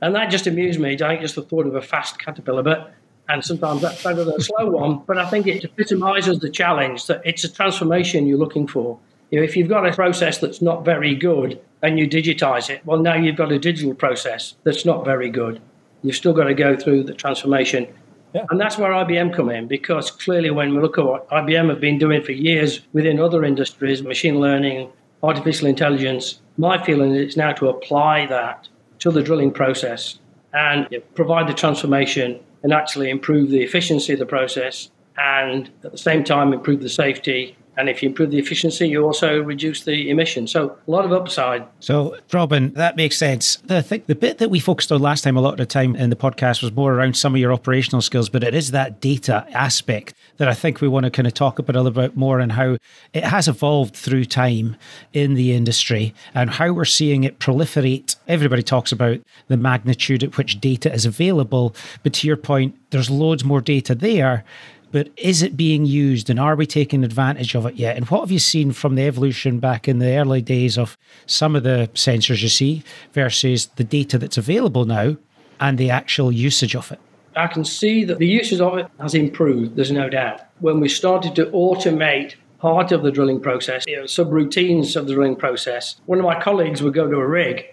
And 0.00 0.14
that 0.14 0.30
just 0.30 0.46
amused 0.46 0.80
me. 0.80 0.94
I 0.94 0.96
think 0.96 1.20
just 1.20 1.34
the 1.34 1.42
thought 1.42 1.66
of 1.66 1.74
a 1.74 1.82
fast 1.82 2.18
caterpillar. 2.18 2.62
But 2.62 2.94
and 3.28 3.44
sometimes 3.44 3.82
that's 3.82 4.02
better 4.02 4.24
than 4.24 4.36
a 4.36 4.40
slow 4.40 4.70
one. 4.70 5.02
But 5.06 5.18
I 5.18 5.28
think 5.28 5.46
it 5.46 5.64
epitomizes 5.64 6.38
the 6.38 6.50
challenge 6.50 7.06
that 7.06 7.20
it's 7.24 7.44
a 7.44 7.52
transformation 7.52 8.26
you're 8.26 8.38
looking 8.38 8.66
for. 8.66 8.98
You 9.30 9.40
know, 9.40 9.44
if 9.44 9.56
you've 9.56 9.68
got 9.68 9.86
a 9.86 9.92
process 9.92 10.38
that's 10.38 10.62
not 10.62 10.84
very 10.84 11.14
good 11.14 11.60
and 11.82 11.98
you 11.98 12.08
digitize 12.08 12.70
it, 12.70 12.84
well, 12.86 12.98
now 12.98 13.14
you've 13.14 13.36
got 13.36 13.50
a 13.50 13.58
digital 13.58 13.94
process 13.94 14.54
that's 14.62 14.84
not 14.84 15.04
very 15.04 15.30
good. 15.30 15.60
You've 16.02 16.16
still 16.16 16.32
got 16.32 16.44
to 16.44 16.54
go 16.54 16.76
through 16.76 17.04
the 17.04 17.14
transformation. 17.14 17.88
Yeah. 18.34 18.44
And 18.50 18.60
that's 18.60 18.78
where 18.78 18.90
IBM 18.90 19.34
come 19.34 19.50
in 19.50 19.66
because 19.66 20.10
clearly, 20.10 20.50
when 20.50 20.74
we 20.74 20.80
look 20.80 20.98
at 20.98 21.04
what 21.04 21.28
IBM 21.30 21.68
have 21.70 21.80
been 21.80 21.98
doing 21.98 22.22
for 22.22 22.32
years 22.32 22.80
within 22.92 23.18
other 23.18 23.44
industries, 23.44 24.02
machine 24.02 24.40
learning, 24.40 24.90
artificial 25.22 25.66
intelligence, 25.66 26.40
my 26.56 26.82
feeling 26.84 27.12
is 27.12 27.28
it's 27.28 27.36
now 27.36 27.52
to 27.52 27.68
apply 27.68 28.26
that 28.26 28.68
to 29.00 29.10
the 29.10 29.22
drilling 29.22 29.50
process 29.50 30.18
and 30.52 30.88
provide 31.14 31.48
the 31.48 31.54
transformation 31.54 32.38
and 32.62 32.72
actually 32.72 33.10
improve 33.10 33.50
the 33.50 33.62
efficiency 33.62 34.12
of 34.12 34.18
the 34.18 34.26
process 34.26 34.90
and 35.18 35.70
at 35.84 35.92
the 35.92 35.98
same 35.98 36.24
time 36.24 36.52
improve 36.52 36.80
the 36.80 36.88
safety 36.88 37.56
and 37.76 37.88
if 37.88 38.02
you 38.02 38.08
improve 38.08 38.30
the 38.30 38.38
efficiency, 38.38 38.88
you 38.88 39.04
also 39.04 39.42
reduce 39.42 39.84
the 39.84 40.10
emissions. 40.10 40.50
So 40.50 40.76
a 40.86 40.90
lot 40.90 41.04
of 41.04 41.12
upside. 41.12 41.66
So, 41.80 42.16
Robin, 42.32 42.72
that 42.74 42.96
makes 42.96 43.18
sense. 43.18 43.56
Think 43.56 44.06
the 44.06 44.14
bit 44.14 44.38
that 44.38 44.48
we 44.48 44.60
focused 44.60 44.90
on 44.90 45.00
last 45.00 45.24
time, 45.24 45.36
a 45.36 45.40
lot 45.40 45.52
of 45.52 45.58
the 45.58 45.66
time 45.66 45.94
in 45.94 46.10
the 46.10 46.16
podcast, 46.16 46.62
was 46.62 46.72
more 46.72 46.94
around 46.94 47.16
some 47.16 47.34
of 47.34 47.40
your 47.40 47.52
operational 47.52 48.00
skills, 48.00 48.28
but 48.28 48.42
it 48.42 48.54
is 48.54 48.70
that 48.70 49.00
data 49.00 49.46
aspect 49.52 50.14
that 50.38 50.48
I 50.48 50.54
think 50.54 50.80
we 50.80 50.88
want 50.88 51.04
to 51.04 51.10
kind 51.10 51.26
of 51.26 51.34
talk 51.34 51.58
about 51.58 51.76
a 51.76 51.82
little 51.82 52.02
bit 52.02 52.16
more 52.16 52.40
and 52.40 52.52
how 52.52 52.76
it 53.12 53.24
has 53.24 53.48
evolved 53.48 53.94
through 53.94 54.24
time 54.24 54.76
in 55.12 55.34
the 55.34 55.52
industry 55.52 56.14
and 56.34 56.50
how 56.50 56.72
we're 56.72 56.84
seeing 56.84 57.24
it 57.24 57.38
proliferate. 57.38 58.16
Everybody 58.28 58.62
talks 58.62 58.92
about 58.92 59.20
the 59.48 59.56
magnitude 59.56 60.22
at 60.22 60.36
which 60.36 60.60
data 60.60 60.92
is 60.92 61.06
available, 61.06 61.74
but 62.02 62.12
to 62.14 62.26
your 62.26 62.36
point, 62.36 62.76
there's 62.90 63.10
loads 63.10 63.44
more 63.44 63.60
data 63.60 63.94
there 63.94 64.44
but 64.92 65.10
is 65.16 65.42
it 65.42 65.56
being 65.56 65.84
used 65.86 66.30
and 66.30 66.38
are 66.38 66.56
we 66.56 66.66
taking 66.66 67.04
advantage 67.04 67.54
of 67.54 67.66
it 67.66 67.74
yet? 67.74 67.96
And 67.96 68.06
what 68.06 68.20
have 68.20 68.30
you 68.30 68.38
seen 68.38 68.72
from 68.72 68.94
the 68.94 69.02
evolution 69.02 69.58
back 69.58 69.88
in 69.88 69.98
the 69.98 70.16
early 70.16 70.42
days 70.42 70.78
of 70.78 70.96
some 71.26 71.56
of 71.56 71.62
the 71.62 71.90
sensors 71.94 72.42
you 72.42 72.48
see 72.48 72.82
versus 73.12 73.66
the 73.76 73.84
data 73.84 74.18
that's 74.18 74.38
available 74.38 74.84
now 74.84 75.16
and 75.60 75.78
the 75.78 75.90
actual 75.90 76.30
usage 76.30 76.74
of 76.74 76.92
it? 76.92 77.00
I 77.34 77.48
can 77.48 77.64
see 77.64 78.04
that 78.04 78.18
the 78.18 78.26
usage 78.26 78.60
of 78.60 78.78
it 78.78 78.86
has 79.00 79.14
improved, 79.14 79.76
there's 79.76 79.92
no 79.92 80.08
doubt. 80.08 80.40
When 80.60 80.80
we 80.80 80.88
started 80.88 81.34
to 81.36 81.46
automate 81.46 82.34
part 82.58 82.92
of 82.92 83.02
the 83.02 83.10
drilling 83.10 83.40
process, 83.40 83.84
you 83.86 83.96
know, 83.96 84.04
subroutines 84.04 84.96
of 84.96 85.06
the 85.06 85.12
drilling 85.12 85.36
process, 85.36 86.00
one 86.06 86.18
of 86.18 86.24
my 86.24 86.40
colleagues 86.40 86.82
would 86.82 86.94
go 86.94 87.08
to 87.10 87.16
a 87.16 87.26
rig 87.26 87.66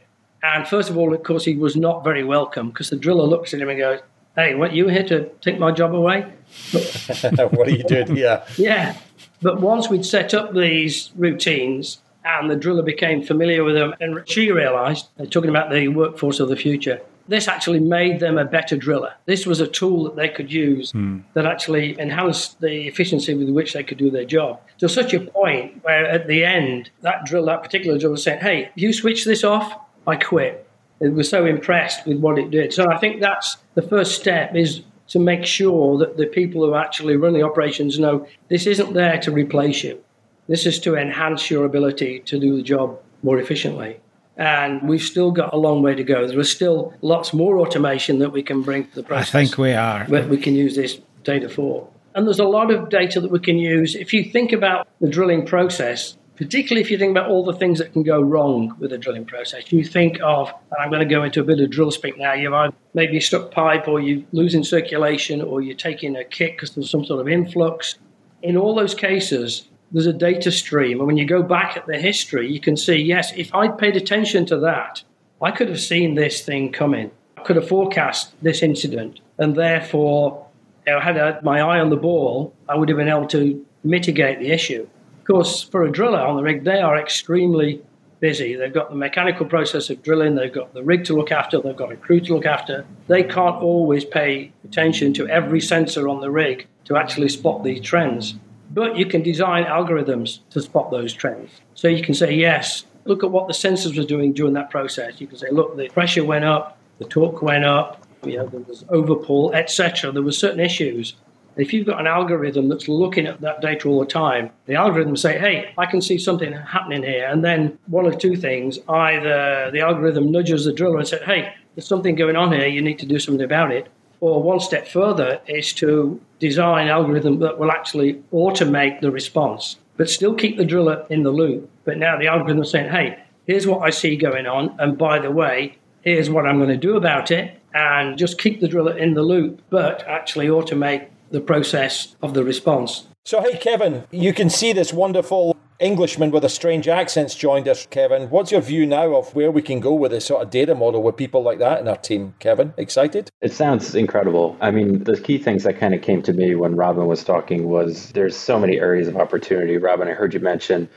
and 0.44 0.68
first 0.68 0.90
of 0.90 0.98
all, 0.98 1.14
of 1.14 1.24
course, 1.24 1.46
he 1.46 1.56
was 1.56 1.78
not 1.78 2.04
very 2.04 2.24
welcome 2.24 2.68
because 2.68 2.90
the 2.90 2.98
driller 2.98 3.24
looks 3.24 3.54
at 3.54 3.62
him 3.62 3.70
and 3.70 3.80
goes, 3.80 4.02
Hey, 4.36 4.56
what, 4.56 4.74
you 4.74 4.88
here 4.88 5.04
to 5.04 5.30
take 5.42 5.60
my 5.60 5.72
job 5.72 5.94
away? 5.94 6.22
what 6.72 7.68
are 7.68 7.72
you 7.72 7.84
doing 7.84 8.16
Yeah, 8.16 8.46
yeah. 8.58 8.98
But 9.42 9.62
once 9.62 9.90
we'd 9.90 10.06
set 10.06 10.34
up 10.34 10.54
these 10.54 11.12
routines 11.16 12.00
and 12.26 12.50
the 12.50 12.56
driller 12.56 12.84
became 12.84 13.22
familiar 13.22 13.64
with 13.64 13.76
them, 13.76 13.94
and 14.00 14.28
she 14.28 14.52
realized, 14.52 15.08
talking 15.30 15.50
about 15.50 15.70
the 15.70 15.90
workforce 15.90 16.40
of 16.40 16.50
the 16.50 16.56
future, 16.56 17.02
this 17.28 17.48
actually 17.48 17.80
made 17.80 18.20
them 18.20 18.38
a 18.38 18.46
better 18.46 18.76
driller. 18.76 19.14
This 19.26 19.46
was 19.46 19.60
a 19.60 19.68
tool 19.68 20.04
that 20.06 20.16
they 20.16 20.30
could 20.30 20.52
use 20.52 20.92
hmm. 20.92 21.20
that 21.34 21.46
actually 21.46 21.98
enhanced 22.00 22.60
the 22.60 22.88
efficiency 22.88 23.34
with 23.34 23.50
which 23.50 23.74
they 23.74 23.84
could 23.84 23.98
do 23.98 24.10
their 24.10 24.26
job. 24.26 24.60
To 24.80 24.90
such 24.90 25.14
a 25.14 25.20
point 25.20 25.84
where 25.84 26.06
at 26.06 26.28
the 26.28 26.44
end, 26.44 26.90
that 27.02 27.26
drill, 27.26 27.46
that 27.46 27.64
particular 27.64 27.98
driller 27.98 28.14
was 28.14 28.24
saying, 28.24 28.42
Hey, 28.42 28.72
if 28.76 28.82
you 28.82 28.94
switch 28.94 29.26
this 29.26 29.44
off, 29.44 29.80
I 30.06 30.18
quit. 30.18 30.63
Was 31.12 31.30
so 31.30 31.46
impressed 31.46 32.06
with 32.08 32.18
what 32.20 32.40
it 32.40 32.50
did. 32.50 32.72
So 32.74 32.90
I 32.90 32.98
think 32.98 33.20
that's 33.20 33.58
the 33.76 33.82
first 33.82 34.20
step 34.20 34.56
is 34.56 34.82
to 35.10 35.20
make 35.20 35.46
sure 35.46 35.98
that 35.98 36.18
the 36.18 36.26
people 36.26 36.66
who 36.66 36.76
actually 36.76 37.18
run 37.18 37.34
the 37.34 37.44
operations 37.44 38.00
know 38.00 38.26
this 38.50 38.66
isn't 38.66 38.94
there 38.94 39.20
to 39.20 39.32
replace 39.32 39.84
you. 39.84 40.02
This 40.48 40.66
is 40.66 40.80
to 40.80 40.96
enhance 40.96 41.52
your 41.52 41.66
ability 41.66 42.20
to 42.26 42.40
do 42.40 42.56
the 42.56 42.64
job 42.64 43.00
more 43.22 43.38
efficiently. 43.38 44.00
And 44.38 44.88
we've 44.88 45.02
still 45.02 45.32
got 45.32 45.54
a 45.54 45.58
long 45.58 45.82
way 45.82 45.94
to 45.94 46.04
go. 46.04 46.28
There 46.28 46.40
is 46.40 46.52
still 46.52 46.94
lots 47.02 47.34
more 47.34 47.60
automation 47.60 48.20
that 48.20 48.32
we 48.32 48.42
can 48.42 48.62
bring 48.62 48.88
to 48.88 48.96
the 48.96 49.04
process. 49.04 49.36
I 49.36 49.44
think 49.44 49.58
we 49.58 49.74
are. 49.74 50.06
That 50.08 50.30
we 50.30 50.38
can 50.38 50.56
use 50.56 50.76
this 50.76 51.00
data 51.24 51.50
for. 51.50 51.88
And 52.16 52.26
there's 52.28 52.40
a 52.40 52.46
lot 52.46 52.72
of 52.72 52.90
data 52.90 53.20
that 53.22 53.32
we 53.32 53.40
can 53.40 53.58
use. 53.58 53.96
If 53.96 54.14
you 54.14 54.24
think 54.24 54.52
about 54.52 54.88
the 55.02 55.10
drilling 55.10 55.46
process, 55.46 56.18
particularly 56.36 56.82
if 56.82 56.90
you 56.90 56.98
think 56.98 57.12
about 57.12 57.30
all 57.30 57.44
the 57.44 57.54
things 57.54 57.80
that 57.80 57.94
can 57.94 58.04
go 58.04 58.22
wrong 58.22 58.76
with 58.80 58.92
a 58.92 58.98
drilling 58.98 59.26
process. 59.26 59.72
You 59.72 59.84
think 59.84 60.20
of, 60.24 60.50
and 60.50 60.80
I'm 60.82 60.90
going 60.90 61.08
to 61.08 61.14
go 61.14 61.24
into 61.24 61.42
a 61.42 61.44
bit 61.44 61.60
of 61.60 61.70
drill 61.70 61.92
speak 61.92 62.18
now, 62.18 62.34
you've 62.34 62.54
either 62.54 62.74
maybe 62.94 63.20
stuck 63.20 63.52
pipe 63.52 63.88
or 63.88 64.00
you're 64.00 64.24
losing 64.32 64.64
circulation 64.64 65.42
or 65.42 65.62
you're 65.62 65.76
taking 65.76 66.16
a 66.16 66.24
kick 66.24 66.58
because 66.58 66.74
there's 66.76 66.90
some 66.90 67.06
sort 67.06 67.22
of 67.22 67.28
influx. 67.28 67.96
In 68.42 68.58
all 68.58 68.74
those 68.76 68.96
cases, 68.96 69.68
there's 69.92 70.08
a 70.08 70.14
data 70.14 70.52
stream. 70.52 71.00
And 71.00 71.08
when 71.08 71.18
you 71.18 71.26
go 71.26 71.44
back 71.44 71.78
at 71.78 71.86
the 71.86 71.98
history, 71.98 72.52
you 72.52 72.60
can 72.60 72.76
see, 72.76 72.96
yes, 72.96 73.32
if 73.36 73.54
I'd 73.54 73.78
paid 73.78 73.96
attention 73.96 74.46
to 74.48 74.58
that, 74.60 75.04
I 75.42 75.52
could 75.52 75.70
have 75.70 75.80
seen 75.80 76.16
this 76.16 76.42
thing 76.42 76.72
coming. 76.72 77.12
I 77.38 77.42
could 77.42 77.58
have 77.58 77.68
forecast 77.68 78.34
this 78.42 78.64
incident. 78.64 79.20
And 79.38 79.56
therefore, 79.56 80.48
you 80.88 80.94
know, 80.94 81.00
had 81.00 81.18
I 81.18 81.26
had 81.28 81.44
my 81.44 81.62
eye 81.62 81.80
on 81.80 81.90
the 81.90 81.96
ball, 81.96 82.54
I 82.68 82.76
would 82.76 82.90
have 82.90 82.98
been 82.98 83.08
able 83.08 83.28
to 83.28 83.64
mitigate 83.84 84.40
the 84.40 84.52
issue. 84.52 84.88
Of 85.24 85.28
course, 85.28 85.64
for 85.64 85.84
a 85.84 85.90
driller 85.90 86.20
on 86.20 86.36
the 86.36 86.44
rig, 86.44 86.66
they 86.66 86.82
are 86.82 87.00
extremely 87.00 87.82
busy. 88.20 88.58
They've 88.58 88.74
got 88.74 88.90
the 88.90 88.98
mechanical 88.98 89.46
process 89.46 89.90
of 89.90 90.04
drilling, 90.04 90.36
they've 90.36 90.52
got 90.52 90.74
the 90.74 90.84
rig 90.84 91.06
to 91.06 91.16
look 91.16 91.32
after, 91.32 91.62
they've 91.62 91.78
got 91.78 91.94
a 91.94 91.96
crew 91.96 92.20
to 92.20 92.34
look 92.34 92.46
after. 92.46 92.86
They 93.08 93.24
can't 93.24 93.56
always 93.56 94.04
pay 94.04 94.52
attention 94.66 95.14
to 95.14 95.30
every 95.30 95.62
sensor 95.62 96.10
on 96.10 96.20
the 96.20 96.30
rig 96.30 96.68
to 96.84 96.98
actually 96.98 97.30
spot 97.30 97.64
these 97.64 97.80
trends. 97.80 98.36
But 98.72 98.98
you 98.98 99.06
can 99.06 99.24
design 99.24 99.64
algorithms 99.64 100.40
to 100.50 100.62
spot 100.62 100.92
those 100.92 101.14
trends. 101.14 101.52
So 101.74 101.88
you 101.88 102.04
can 102.04 102.16
say, 102.16 102.34
yes, 102.34 102.84
look 103.06 103.24
at 103.24 103.32
what 103.32 103.48
the 103.48 103.54
sensors 103.54 103.98
were 103.98 104.04
doing 104.04 104.34
during 104.34 104.56
that 104.56 104.70
process. 104.72 105.22
You 105.22 105.28
can 105.28 105.38
say, 105.38 105.52
look, 105.52 105.78
the 105.78 105.88
pressure 105.88 106.26
went 106.26 106.44
up, 106.44 106.78
the 107.00 107.06
torque 107.06 107.42
went 107.42 107.64
up, 107.64 108.06
you 108.26 108.40
know, 108.40 108.48
there 108.48 108.60
was 108.60 108.84
overpull, 108.90 109.56
etc. 109.56 110.12
There 110.12 110.22
were 110.22 110.34
certain 110.34 110.60
issues. 110.60 111.16
If 111.56 111.74
you've 111.74 111.86
got 111.86 112.00
an 112.00 112.08
algorithm 112.08 112.70
that's 112.70 112.88
looking 112.88 113.28
at 113.28 113.42
that 113.42 113.62
data 113.62 113.88
all 113.88 114.00
the 114.00 114.06
time, 114.06 114.52
the 114.66 114.76
algorithm 114.76 115.16
say, 115.16 115.38
hey, 115.38 115.74
I 115.78 115.86
can 115.86 116.02
see 116.02 116.18
something 116.18 116.52
happening 116.54 117.04
here. 117.04 117.28
And 117.28 117.44
then 117.44 117.78
one 117.88 118.06
of 118.06 118.18
two 118.18 118.36
things, 118.36 118.80
either 118.90 119.70
the 119.72 119.82
algorithm 119.82 120.32
nudges 120.32 120.66
the 120.66 120.74
driller 120.74 121.00
and 121.00 121.08
says, 121.08 121.22
hey, 121.22 121.54
there's 121.76 121.88
something 121.88 122.16
going 122.16 122.36
on 122.36 122.52
here, 122.52 122.68
you 122.68 122.82
need 122.82 123.00
to 123.00 123.06
do 123.06 123.20
something 123.20 123.44
about 123.44 123.72
it. 123.72 123.88
Or 124.20 124.42
one 124.42 124.60
step 124.60 124.88
further 124.88 125.42
is 125.48 125.74
to 125.74 126.20
design 126.40 126.86
an 126.86 126.92
algorithm 126.92 127.40
that 127.40 127.60
will 127.60 127.72
actually 127.72 128.24
automate 128.32 129.02
the 129.02 129.12
response, 129.12 129.78
but 129.98 130.10
still 130.10 130.34
keep 130.34 130.58
the 130.58 130.66
driller 130.66 131.06
in 131.10 131.24
the 131.24 131.32
loop. 131.32 131.70
But 131.84 131.98
now 131.98 132.18
the 132.18 132.28
algorithm 132.28 132.62
is 132.62 132.72
saying, 132.72 132.90
hey, 132.90 133.22
here's 133.46 133.68
what 133.68 133.82
I 133.82 133.90
see 133.90 134.16
going 134.16 134.48
on. 134.48 134.76
And 134.80 134.98
by 134.98 135.20
the 135.20 135.32
way, 135.32 135.78
here's 136.02 136.30
what 136.30 136.46
I'm 136.46 136.58
going 136.58 136.70
to 136.70 136.78
do 136.78 136.96
about 136.96 137.32
it. 137.32 137.60
And 137.74 138.18
just 138.18 138.38
keep 138.38 138.62
the 138.62 138.68
driller 138.68 138.98
in 138.98 139.14
the 139.14 139.24
loop, 139.24 139.62
but 139.70 140.08
actually 140.08 140.48
automate 140.48 141.08
the 141.34 141.42
process 141.42 142.16
of 142.22 142.36
the 142.36 142.44
response. 142.44 143.08
So, 143.26 143.42
hey, 143.42 143.58
Kevin, 143.58 144.04
you 144.12 144.34
can 144.34 144.52
see 144.52 144.72
this 144.72 144.94
wonderful 144.94 145.58
Englishman 145.80 146.30
with 146.30 146.46
a 146.46 146.50
strange 146.50 146.88
accent's 146.88 147.34
joined 147.34 147.68
us, 147.68 147.88
Kevin. 147.88 148.30
What's 148.30 148.52
your 148.52 148.62
view 148.62 148.86
now 148.86 149.16
of 149.16 149.34
where 149.34 149.50
we 149.50 149.64
can 149.64 149.80
go 149.80 149.96
with 149.96 150.12
this 150.12 150.26
sort 150.26 150.44
of 150.44 150.52
data 150.52 150.76
model 150.76 151.02
with 151.02 151.18
people 151.18 151.42
like 151.42 151.58
that 151.58 151.82
in 151.82 151.88
our 151.88 151.98
team, 151.98 152.36
Kevin? 152.38 152.72
Excited? 152.78 153.32
It 153.42 153.52
sounds 153.52 153.96
incredible. 153.96 154.56
I 154.62 154.70
mean, 154.70 155.06
the 155.06 155.20
key 155.20 155.40
things 155.40 155.64
that 155.64 155.80
kind 155.80 155.96
of 155.96 156.04
came 156.04 156.22
to 156.22 156.34
me 156.34 156.54
when 156.54 156.76
Robin 156.76 157.08
was 157.08 157.24
talking 157.24 157.68
was 157.68 158.12
there's 158.12 158.38
so 158.38 158.60
many 158.60 158.80
areas 158.80 159.08
of 159.08 159.18
opportunity. 159.18 159.78
Robin, 159.78 160.08
I 160.08 160.12
heard 160.12 160.36
you 160.36 160.40
mention 160.40 160.88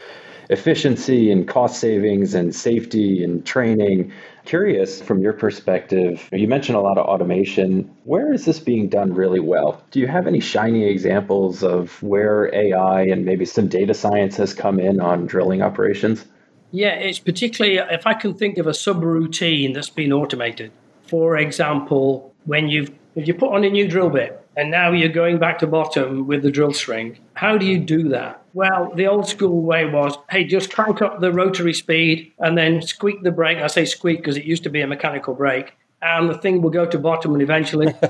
efficiency 0.50 1.30
and 1.30 1.48
cost 1.48 1.80
savings 1.80 2.34
and 2.34 2.54
safety 2.54 3.22
and 3.22 3.44
training. 3.44 4.12
Curious 4.44 5.02
from 5.02 5.20
your 5.20 5.32
perspective, 5.32 6.28
you 6.32 6.46
mentioned 6.46 6.76
a 6.76 6.80
lot 6.80 6.98
of 6.98 7.06
automation. 7.06 7.90
Where 8.04 8.32
is 8.32 8.44
this 8.44 8.60
being 8.60 8.88
done 8.88 9.12
really 9.12 9.40
well? 9.40 9.82
Do 9.90 9.98
you 9.98 10.06
have 10.06 10.26
any 10.26 10.40
shiny 10.40 10.84
examples 10.84 11.64
of 11.64 12.00
where 12.02 12.54
AI 12.54 13.02
and 13.02 13.24
maybe 13.24 13.44
some 13.44 13.66
data 13.66 13.94
science 13.94 14.36
has 14.36 14.54
come 14.54 14.78
in 14.78 15.00
on 15.00 15.26
drilling 15.26 15.62
operations? 15.62 16.24
Yeah, 16.70 16.94
it's 16.94 17.18
particularly 17.18 17.78
if 17.78 18.06
I 18.06 18.14
can 18.14 18.34
think 18.34 18.58
of 18.58 18.66
a 18.66 18.70
subroutine 18.72 19.74
that's 19.74 19.90
been 19.90 20.12
automated. 20.12 20.72
For 21.08 21.36
example, 21.36 22.34
when 22.44 22.68
you've 22.68 22.90
if 23.14 23.26
you 23.26 23.34
put 23.34 23.52
on 23.52 23.64
a 23.64 23.70
new 23.70 23.88
drill 23.88 24.10
bit 24.10 24.45
and 24.56 24.70
now 24.70 24.90
you're 24.90 25.10
going 25.10 25.38
back 25.38 25.58
to 25.58 25.66
bottom 25.66 26.26
with 26.26 26.42
the 26.42 26.50
drill 26.50 26.72
string, 26.72 27.18
how 27.34 27.58
do 27.58 27.66
you 27.66 27.78
do 27.78 28.08
that? 28.08 28.42
Well, 28.54 28.90
the 28.94 29.06
old 29.06 29.28
school 29.28 29.60
way 29.60 29.84
was, 29.84 30.16
hey, 30.30 30.44
just 30.44 30.72
crank 30.72 31.02
up 31.02 31.20
the 31.20 31.30
rotary 31.30 31.74
speed 31.74 32.32
and 32.38 32.56
then 32.56 32.80
squeak 32.80 33.22
the 33.22 33.30
brake. 33.30 33.58
I 33.58 33.66
say 33.66 33.84
squeak 33.84 34.18
because 34.18 34.38
it 34.38 34.44
used 34.44 34.62
to 34.62 34.70
be 34.70 34.80
a 34.80 34.86
mechanical 34.86 35.34
brake. 35.34 35.74
And 36.00 36.30
the 36.30 36.38
thing 36.38 36.62
will 36.62 36.70
go 36.70 36.86
to 36.86 36.98
bottom 36.98 37.34
and 37.34 37.42
eventually 37.42 37.94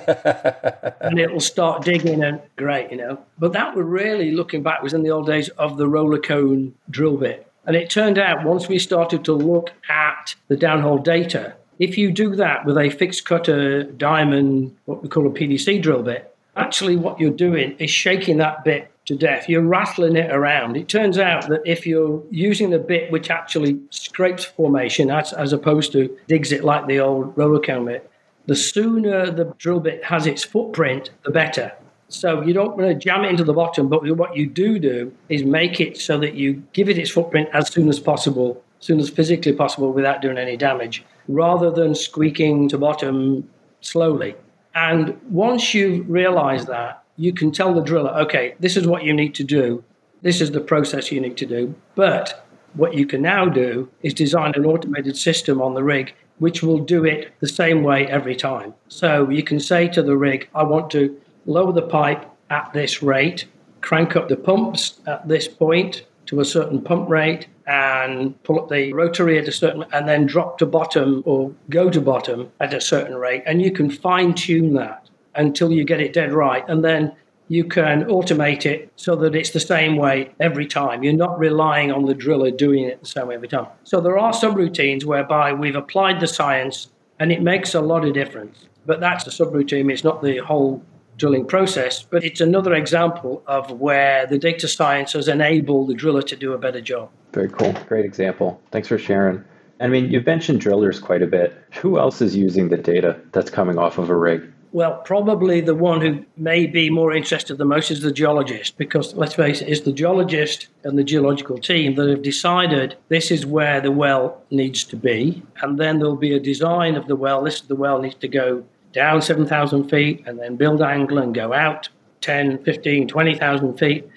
and 1.01 1.19
it'll 1.19 1.41
start 1.41 1.83
digging 1.83 2.23
and 2.23 2.41
great, 2.55 2.93
you 2.93 2.97
know. 2.97 3.19
But 3.39 3.53
that 3.55 3.75
was 3.75 3.85
really 3.85 4.31
looking 4.31 4.63
back 4.63 4.83
was 4.83 4.95
in 4.95 5.03
the 5.03 5.11
old 5.11 5.27
days 5.27 5.49
of 5.51 5.77
the 5.77 5.89
roller 5.89 6.19
cone 6.19 6.75
drill 6.91 7.17
bit. 7.17 7.51
And 7.65 7.75
it 7.75 7.91
turned 7.91 8.19
out 8.19 8.45
once 8.45 8.69
we 8.69 8.79
started 8.79 9.25
to 9.25 9.33
look 9.33 9.73
at 9.89 10.37
the 10.47 10.57
downhole 10.57 11.03
data, 11.03 11.55
if 11.81 11.99
you 11.99 12.13
do 12.13 12.37
that 12.37 12.65
with 12.65 12.79
a 12.79 12.91
fixed 12.91 13.25
cutter 13.25 13.83
diamond, 13.83 14.77
what 14.85 15.03
we 15.03 15.09
call 15.09 15.27
a 15.27 15.31
PDC 15.31 15.83
drill 15.83 16.03
bit, 16.03 16.36
actually 16.57 16.97
what 16.97 17.21
you're 17.21 17.31
doing 17.31 17.77
is 17.79 17.91
shaking 17.91 18.39
that 18.39 18.65
bit 18.65 18.91
to 19.07 19.17
death. 19.17 19.49
You're 19.49 19.63
rattling 19.63 20.17
it 20.17 20.33
around. 20.33 20.77
It 20.77 20.89
turns 20.89 21.19
out 21.19 21.49
that 21.49 21.63
if 21.65 21.87
you're 21.87 22.23
using 22.31 22.75
a 22.75 22.79
bit 22.79 23.11
which 23.13 23.31
actually 23.31 23.79
scrapes 23.91 24.45
formation 24.45 25.11
as, 25.11 25.33
as 25.33 25.53
opposed 25.53 25.93
to 25.93 26.17
digs 26.27 26.53
it 26.53 26.65
like 26.65 26.87
the 26.87 26.99
old 26.99 27.37
roller 27.37 27.61
cone 27.61 27.87
bit, 27.87 28.11
the 28.47 28.57
sooner 28.57 29.31
the 29.31 29.45
drill 29.59 29.81
bit 29.81 30.05
has 30.05 30.27
its 30.27 30.43
footprint, 30.43 31.11
the 31.25 31.31
better. 31.31 31.73
So 32.09 32.43
you 32.43 32.53
don't 32.53 32.77
want 32.77 32.89
to 32.89 32.95
jam 32.95 33.25
it 33.25 33.31
into 33.31 33.45
the 33.45 33.53
bottom, 33.53 33.89
but 33.89 34.05
what 34.17 34.37
you 34.37 34.47
do 34.47 34.79
do 34.79 35.13
is 35.29 35.45
make 35.45 35.81
it 35.81 35.99
so 35.99 36.19
that 36.19 36.35
you 36.35 36.63
give 36.73 36.89
it 36.89 36.99
its 36.99 37.11
footprint 37.11 37.49
as 37.53 37.69
soon 37.73 37.89
as 37.89 37.99
possible, 37.99 38.63
as 38.81 38.87
soon 38.87 39.01
as 39.01 39.11
physically 39.11 39.53
possible 39.53 39.93
without 39.93 40.23
doing 40.23 40.39
any 40.39 40.57
damage 40.57 41.05
rather 41.29 41.71
than 41.71 41.95
squeaking 41.95 42.69
to 42.69 42.79
bottom 42.79 43.49
slowly. 43.81 44.35
And 44.77 45.19
once 45.31 45.73
you 45.73 46.03
realize 46.03 46.67
that, 46.67 47.03
you 47.17 47.33
can 47.33 47.51
tell 47.51 47.73
the 47.73 47.81
driller, 47.81 48.11
okay, 48.11 48.55
this 48.61 48.77
is 48.77 48.87
what 48.87 49.05
you 49.05 49.15
need 49.15 49.35
to 49.37 49.43
do. 49.43 49.83
This 50.21 50.43
is 50.43 50.51
the 50.51 50.61
process 50.61 51.11
you 51.11 51.19
need 51.19 51.39
to 51.39 51.47
do. 51.47 51.75
But 51.95 52.47
what 52.75 52.93
you 52.93 53.07
can 53.07 53.23
now 53.23 53.47
do 53.47 53.89
is 54.03 54.13
design 54.13 54.53
an 54.55 54.67
automated 54.67 55.17
system 55.17 55.63
on 55.63 55.73
the 55.73 55.83
rig 55.83 56.15
which 56.39 56.63
will 56.63 56.79
do 56.79 57.07
it 57.07 57.33
the 57.41 57.49
same 57.49 57.83
way 57.83 58.07
every 58.07 58.37
time. 58.37 58.75
So 58.89 59.31
you 59.31 59.43
can 59.43 59.59
say 59.59 59.89
to 59.89 60.03
the 60.03 60.19
rig, 60.19 60.49
I 60.55 60.65
want 60.65 60.91
to 60.91 61.19
lower 61.47 61.73
the 61.73 61.81
pipe 61.81 62.27
at 62.51 62.71
this 62.75 63.03
rate, 63.03 63.47
crank 63.81 64.15
up 64.17 64.29
the 64.29 64.37
pumps 64.37 65.01
at 65.07 65.27
this 65.27 65.49
point 65.49 66.05
to 66.27 66.41
a 66.41 66.45
certain 66.45 66.81
pump 66.83 67.09
rate, 67.09 67.49
and 67.67 68.41
pull 68.45 68.61
up 68.61 68.69
the 68.69 68.93
rotary 68.93 69.39
at 69.39 69.49
a 69.49 69.53
certain 69.53 69.85
and 69.93 70.09
then 70.09 70.25
drop 70.25 70.59
to 70.59 70.67
bottom 70.67 71.23
or 71.27 71.53
go 71.69 71.91
to 71.91 72.01
bottom 72.01 72.51
at 72.61 72.73
a 72.73 72.81
certain 72.81 73.17
rate 73.17 73.43
and 73.45 73.61
you 73.61 73.73
can 73.73 73.91
fine 73.91 74.33
tune 74.33 74.75
that 74.75 75.09
until 75.35 75.73
you 75.73 75.85
get 75.85 76.01
it 76.01 76.13
dead 76.13 76.33
right 76.33 76.65
and 76.69 76.85
then 76.85 77.13
you 77.49 77.65
can 77.65 78.05
automate 78.05 78.67
it 78.67 78.91
so 78.97 79.15
that 79.15 79.35
it's 79.37 79.51
the 79.51 79.61
same 79.61 79.97
way 79.97 80.33
every 80.41 80.67
time. 80.67 81.05
You're 81.05 81.13
not 81.13 81.39
relying 81.39 81.93
on 81.93 82.05
the 82.07 82.15
driller 82.15 82.51
doing 82.51 82.85
it 82.85 83.01
the 83.01 83.07
same 83.07 83.29
way 83.29 83.37
every 83.37 83.47
time. 83.49 83.69
So 83.85 84.01
there 84.01 84.19
are 84.19 84.33
some 84.33 84.55
routines 84.55 85.07
whereby 85.07 85.53
we've 85.53 85.77
applied 85.77 86.19
the 86.19 86.27
science 86.27 86.89
and 87.21 87.31
it 87.31 87.43
makes 87.43 87.75
a 87.75 87.81
lot 87.81 88.05
of 88.05 88.15
difference. 88.15 88.67
But 88.85 89.01
that's 89.01 89.27
a 89.27 89.31
subroutine, 89.31 89.93
it's 89.93 90.05
not 90.05 90.23
the 90.23 90.39
whole 90.39 90.83
drilling 91.17 91.47
process, 91.47 92.03
but 92.03 92.25
it's 92.25 92.41
another 92.41 92.75
example 92.75 93.43
of 93.47 93.71
where 93.73 94.27
the 94.27 94.39
data 94.39 94.69
science 94.69 95.13
has 95.13 95.29
enabled 95.29 95.89
the 95.89 95.95
driller 95.95 96.23
to 96.23 96.37
do 96.37 96.53
a 96.53 96.59
better 96.59 96.81
job. 96.81 97.11
Very 97.33 97.49
cool. 97.49 97.75
Great 97.89 98.05
example. 98.05 98.61
Thanks 98.71 98.89
for 98.89 98.99
sharing. 98.99 99.45
I 99.81 99.89
mean, 99.89 100.11
you've 100.11 100.27
mentioned 100.27 100.61
drillers 100.61 100.99
quite 100.99 101.23
a 101.23 101.27
bit. 101.27 101.57
Who 101.81 101.99
else 101.99 102.23
is 102.23 102.35
using 102.35 102.69
the 102.69 102.79
data 102.79 103.21
that's 103.33 103.51
coming 103.51 103.79
off 103.79 103.99
of 103.99 104.09
a 104.09 104.17
rig? 104.17 104.51
Well, 104.73 105.01
probably 105.05 105.61
the 105.61 105.75
one 105.75 106.01
who 106.01 106.25
may 106.37 106.67
be 106.67 106.91
more 106.91 107.13
interested 107.13 107.57
the 107.57 107.65
most 107.65 107.91
is 107.91 108.01
the 108.01 108.13
geologist, 108.13 108.77
because 108.77 109.15
let's 109.15 109.35
face 109.35 109.63
it, 109.63 109.69
it's 109.69 109.83
the 109.83 109.93
geologist 109.93 110.69
and 110.85 110.99
the 110.99 111.05
geological 111.05 111.57
team 111.57 111.95
that 111.95 112.09
have 112.09 112.23
decided 112.23 112.97
this 113.09 113.31
is 113.31 113.47
where 113.47 113.81
the 113.81 113.93
well 113.93 114.43
needs 114.51 114.85
to 114.85 114.97
be. 114.97 115.43
And 115.63 115.79
then 115.79 115.99
there'll 115.99 116.17
be 116.17 116.35
a 116.35 116.41
design 116.41 116.97
of 116.97 117.07
the 117.07 117.17
well. 117.17 117.43
This 117.43 117.57
is 117.57 117.69
the 117.69 117.77
well 117.77 118.03
needs 118.03 118.17
to 118.17 118.29
go 118.29 118.65
down 118.97 119.21
7,000 119.21 119.89
feet 119.89 120.25
and 120.27 120.41
then 120.41 120.57
build 120.57 120.81
angle 120.81 121.19
and 121.19 121.35
go 121.35 121.53
out 121.53 121.89
10, 122.23 122.65
15, 122.65 123.07
20,000 123.07 123.79
feet. 123.79 124.09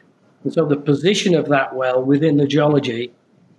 And 0.44 0.54
so 0.54 0.66
the 0.66 0.78
position 0.78 1.36
of 1.36 1.50
that 1.50 1.76
well 1.76 2.02
within 2.02 2.38
the 2.38 2.48
geology 2.48 3.12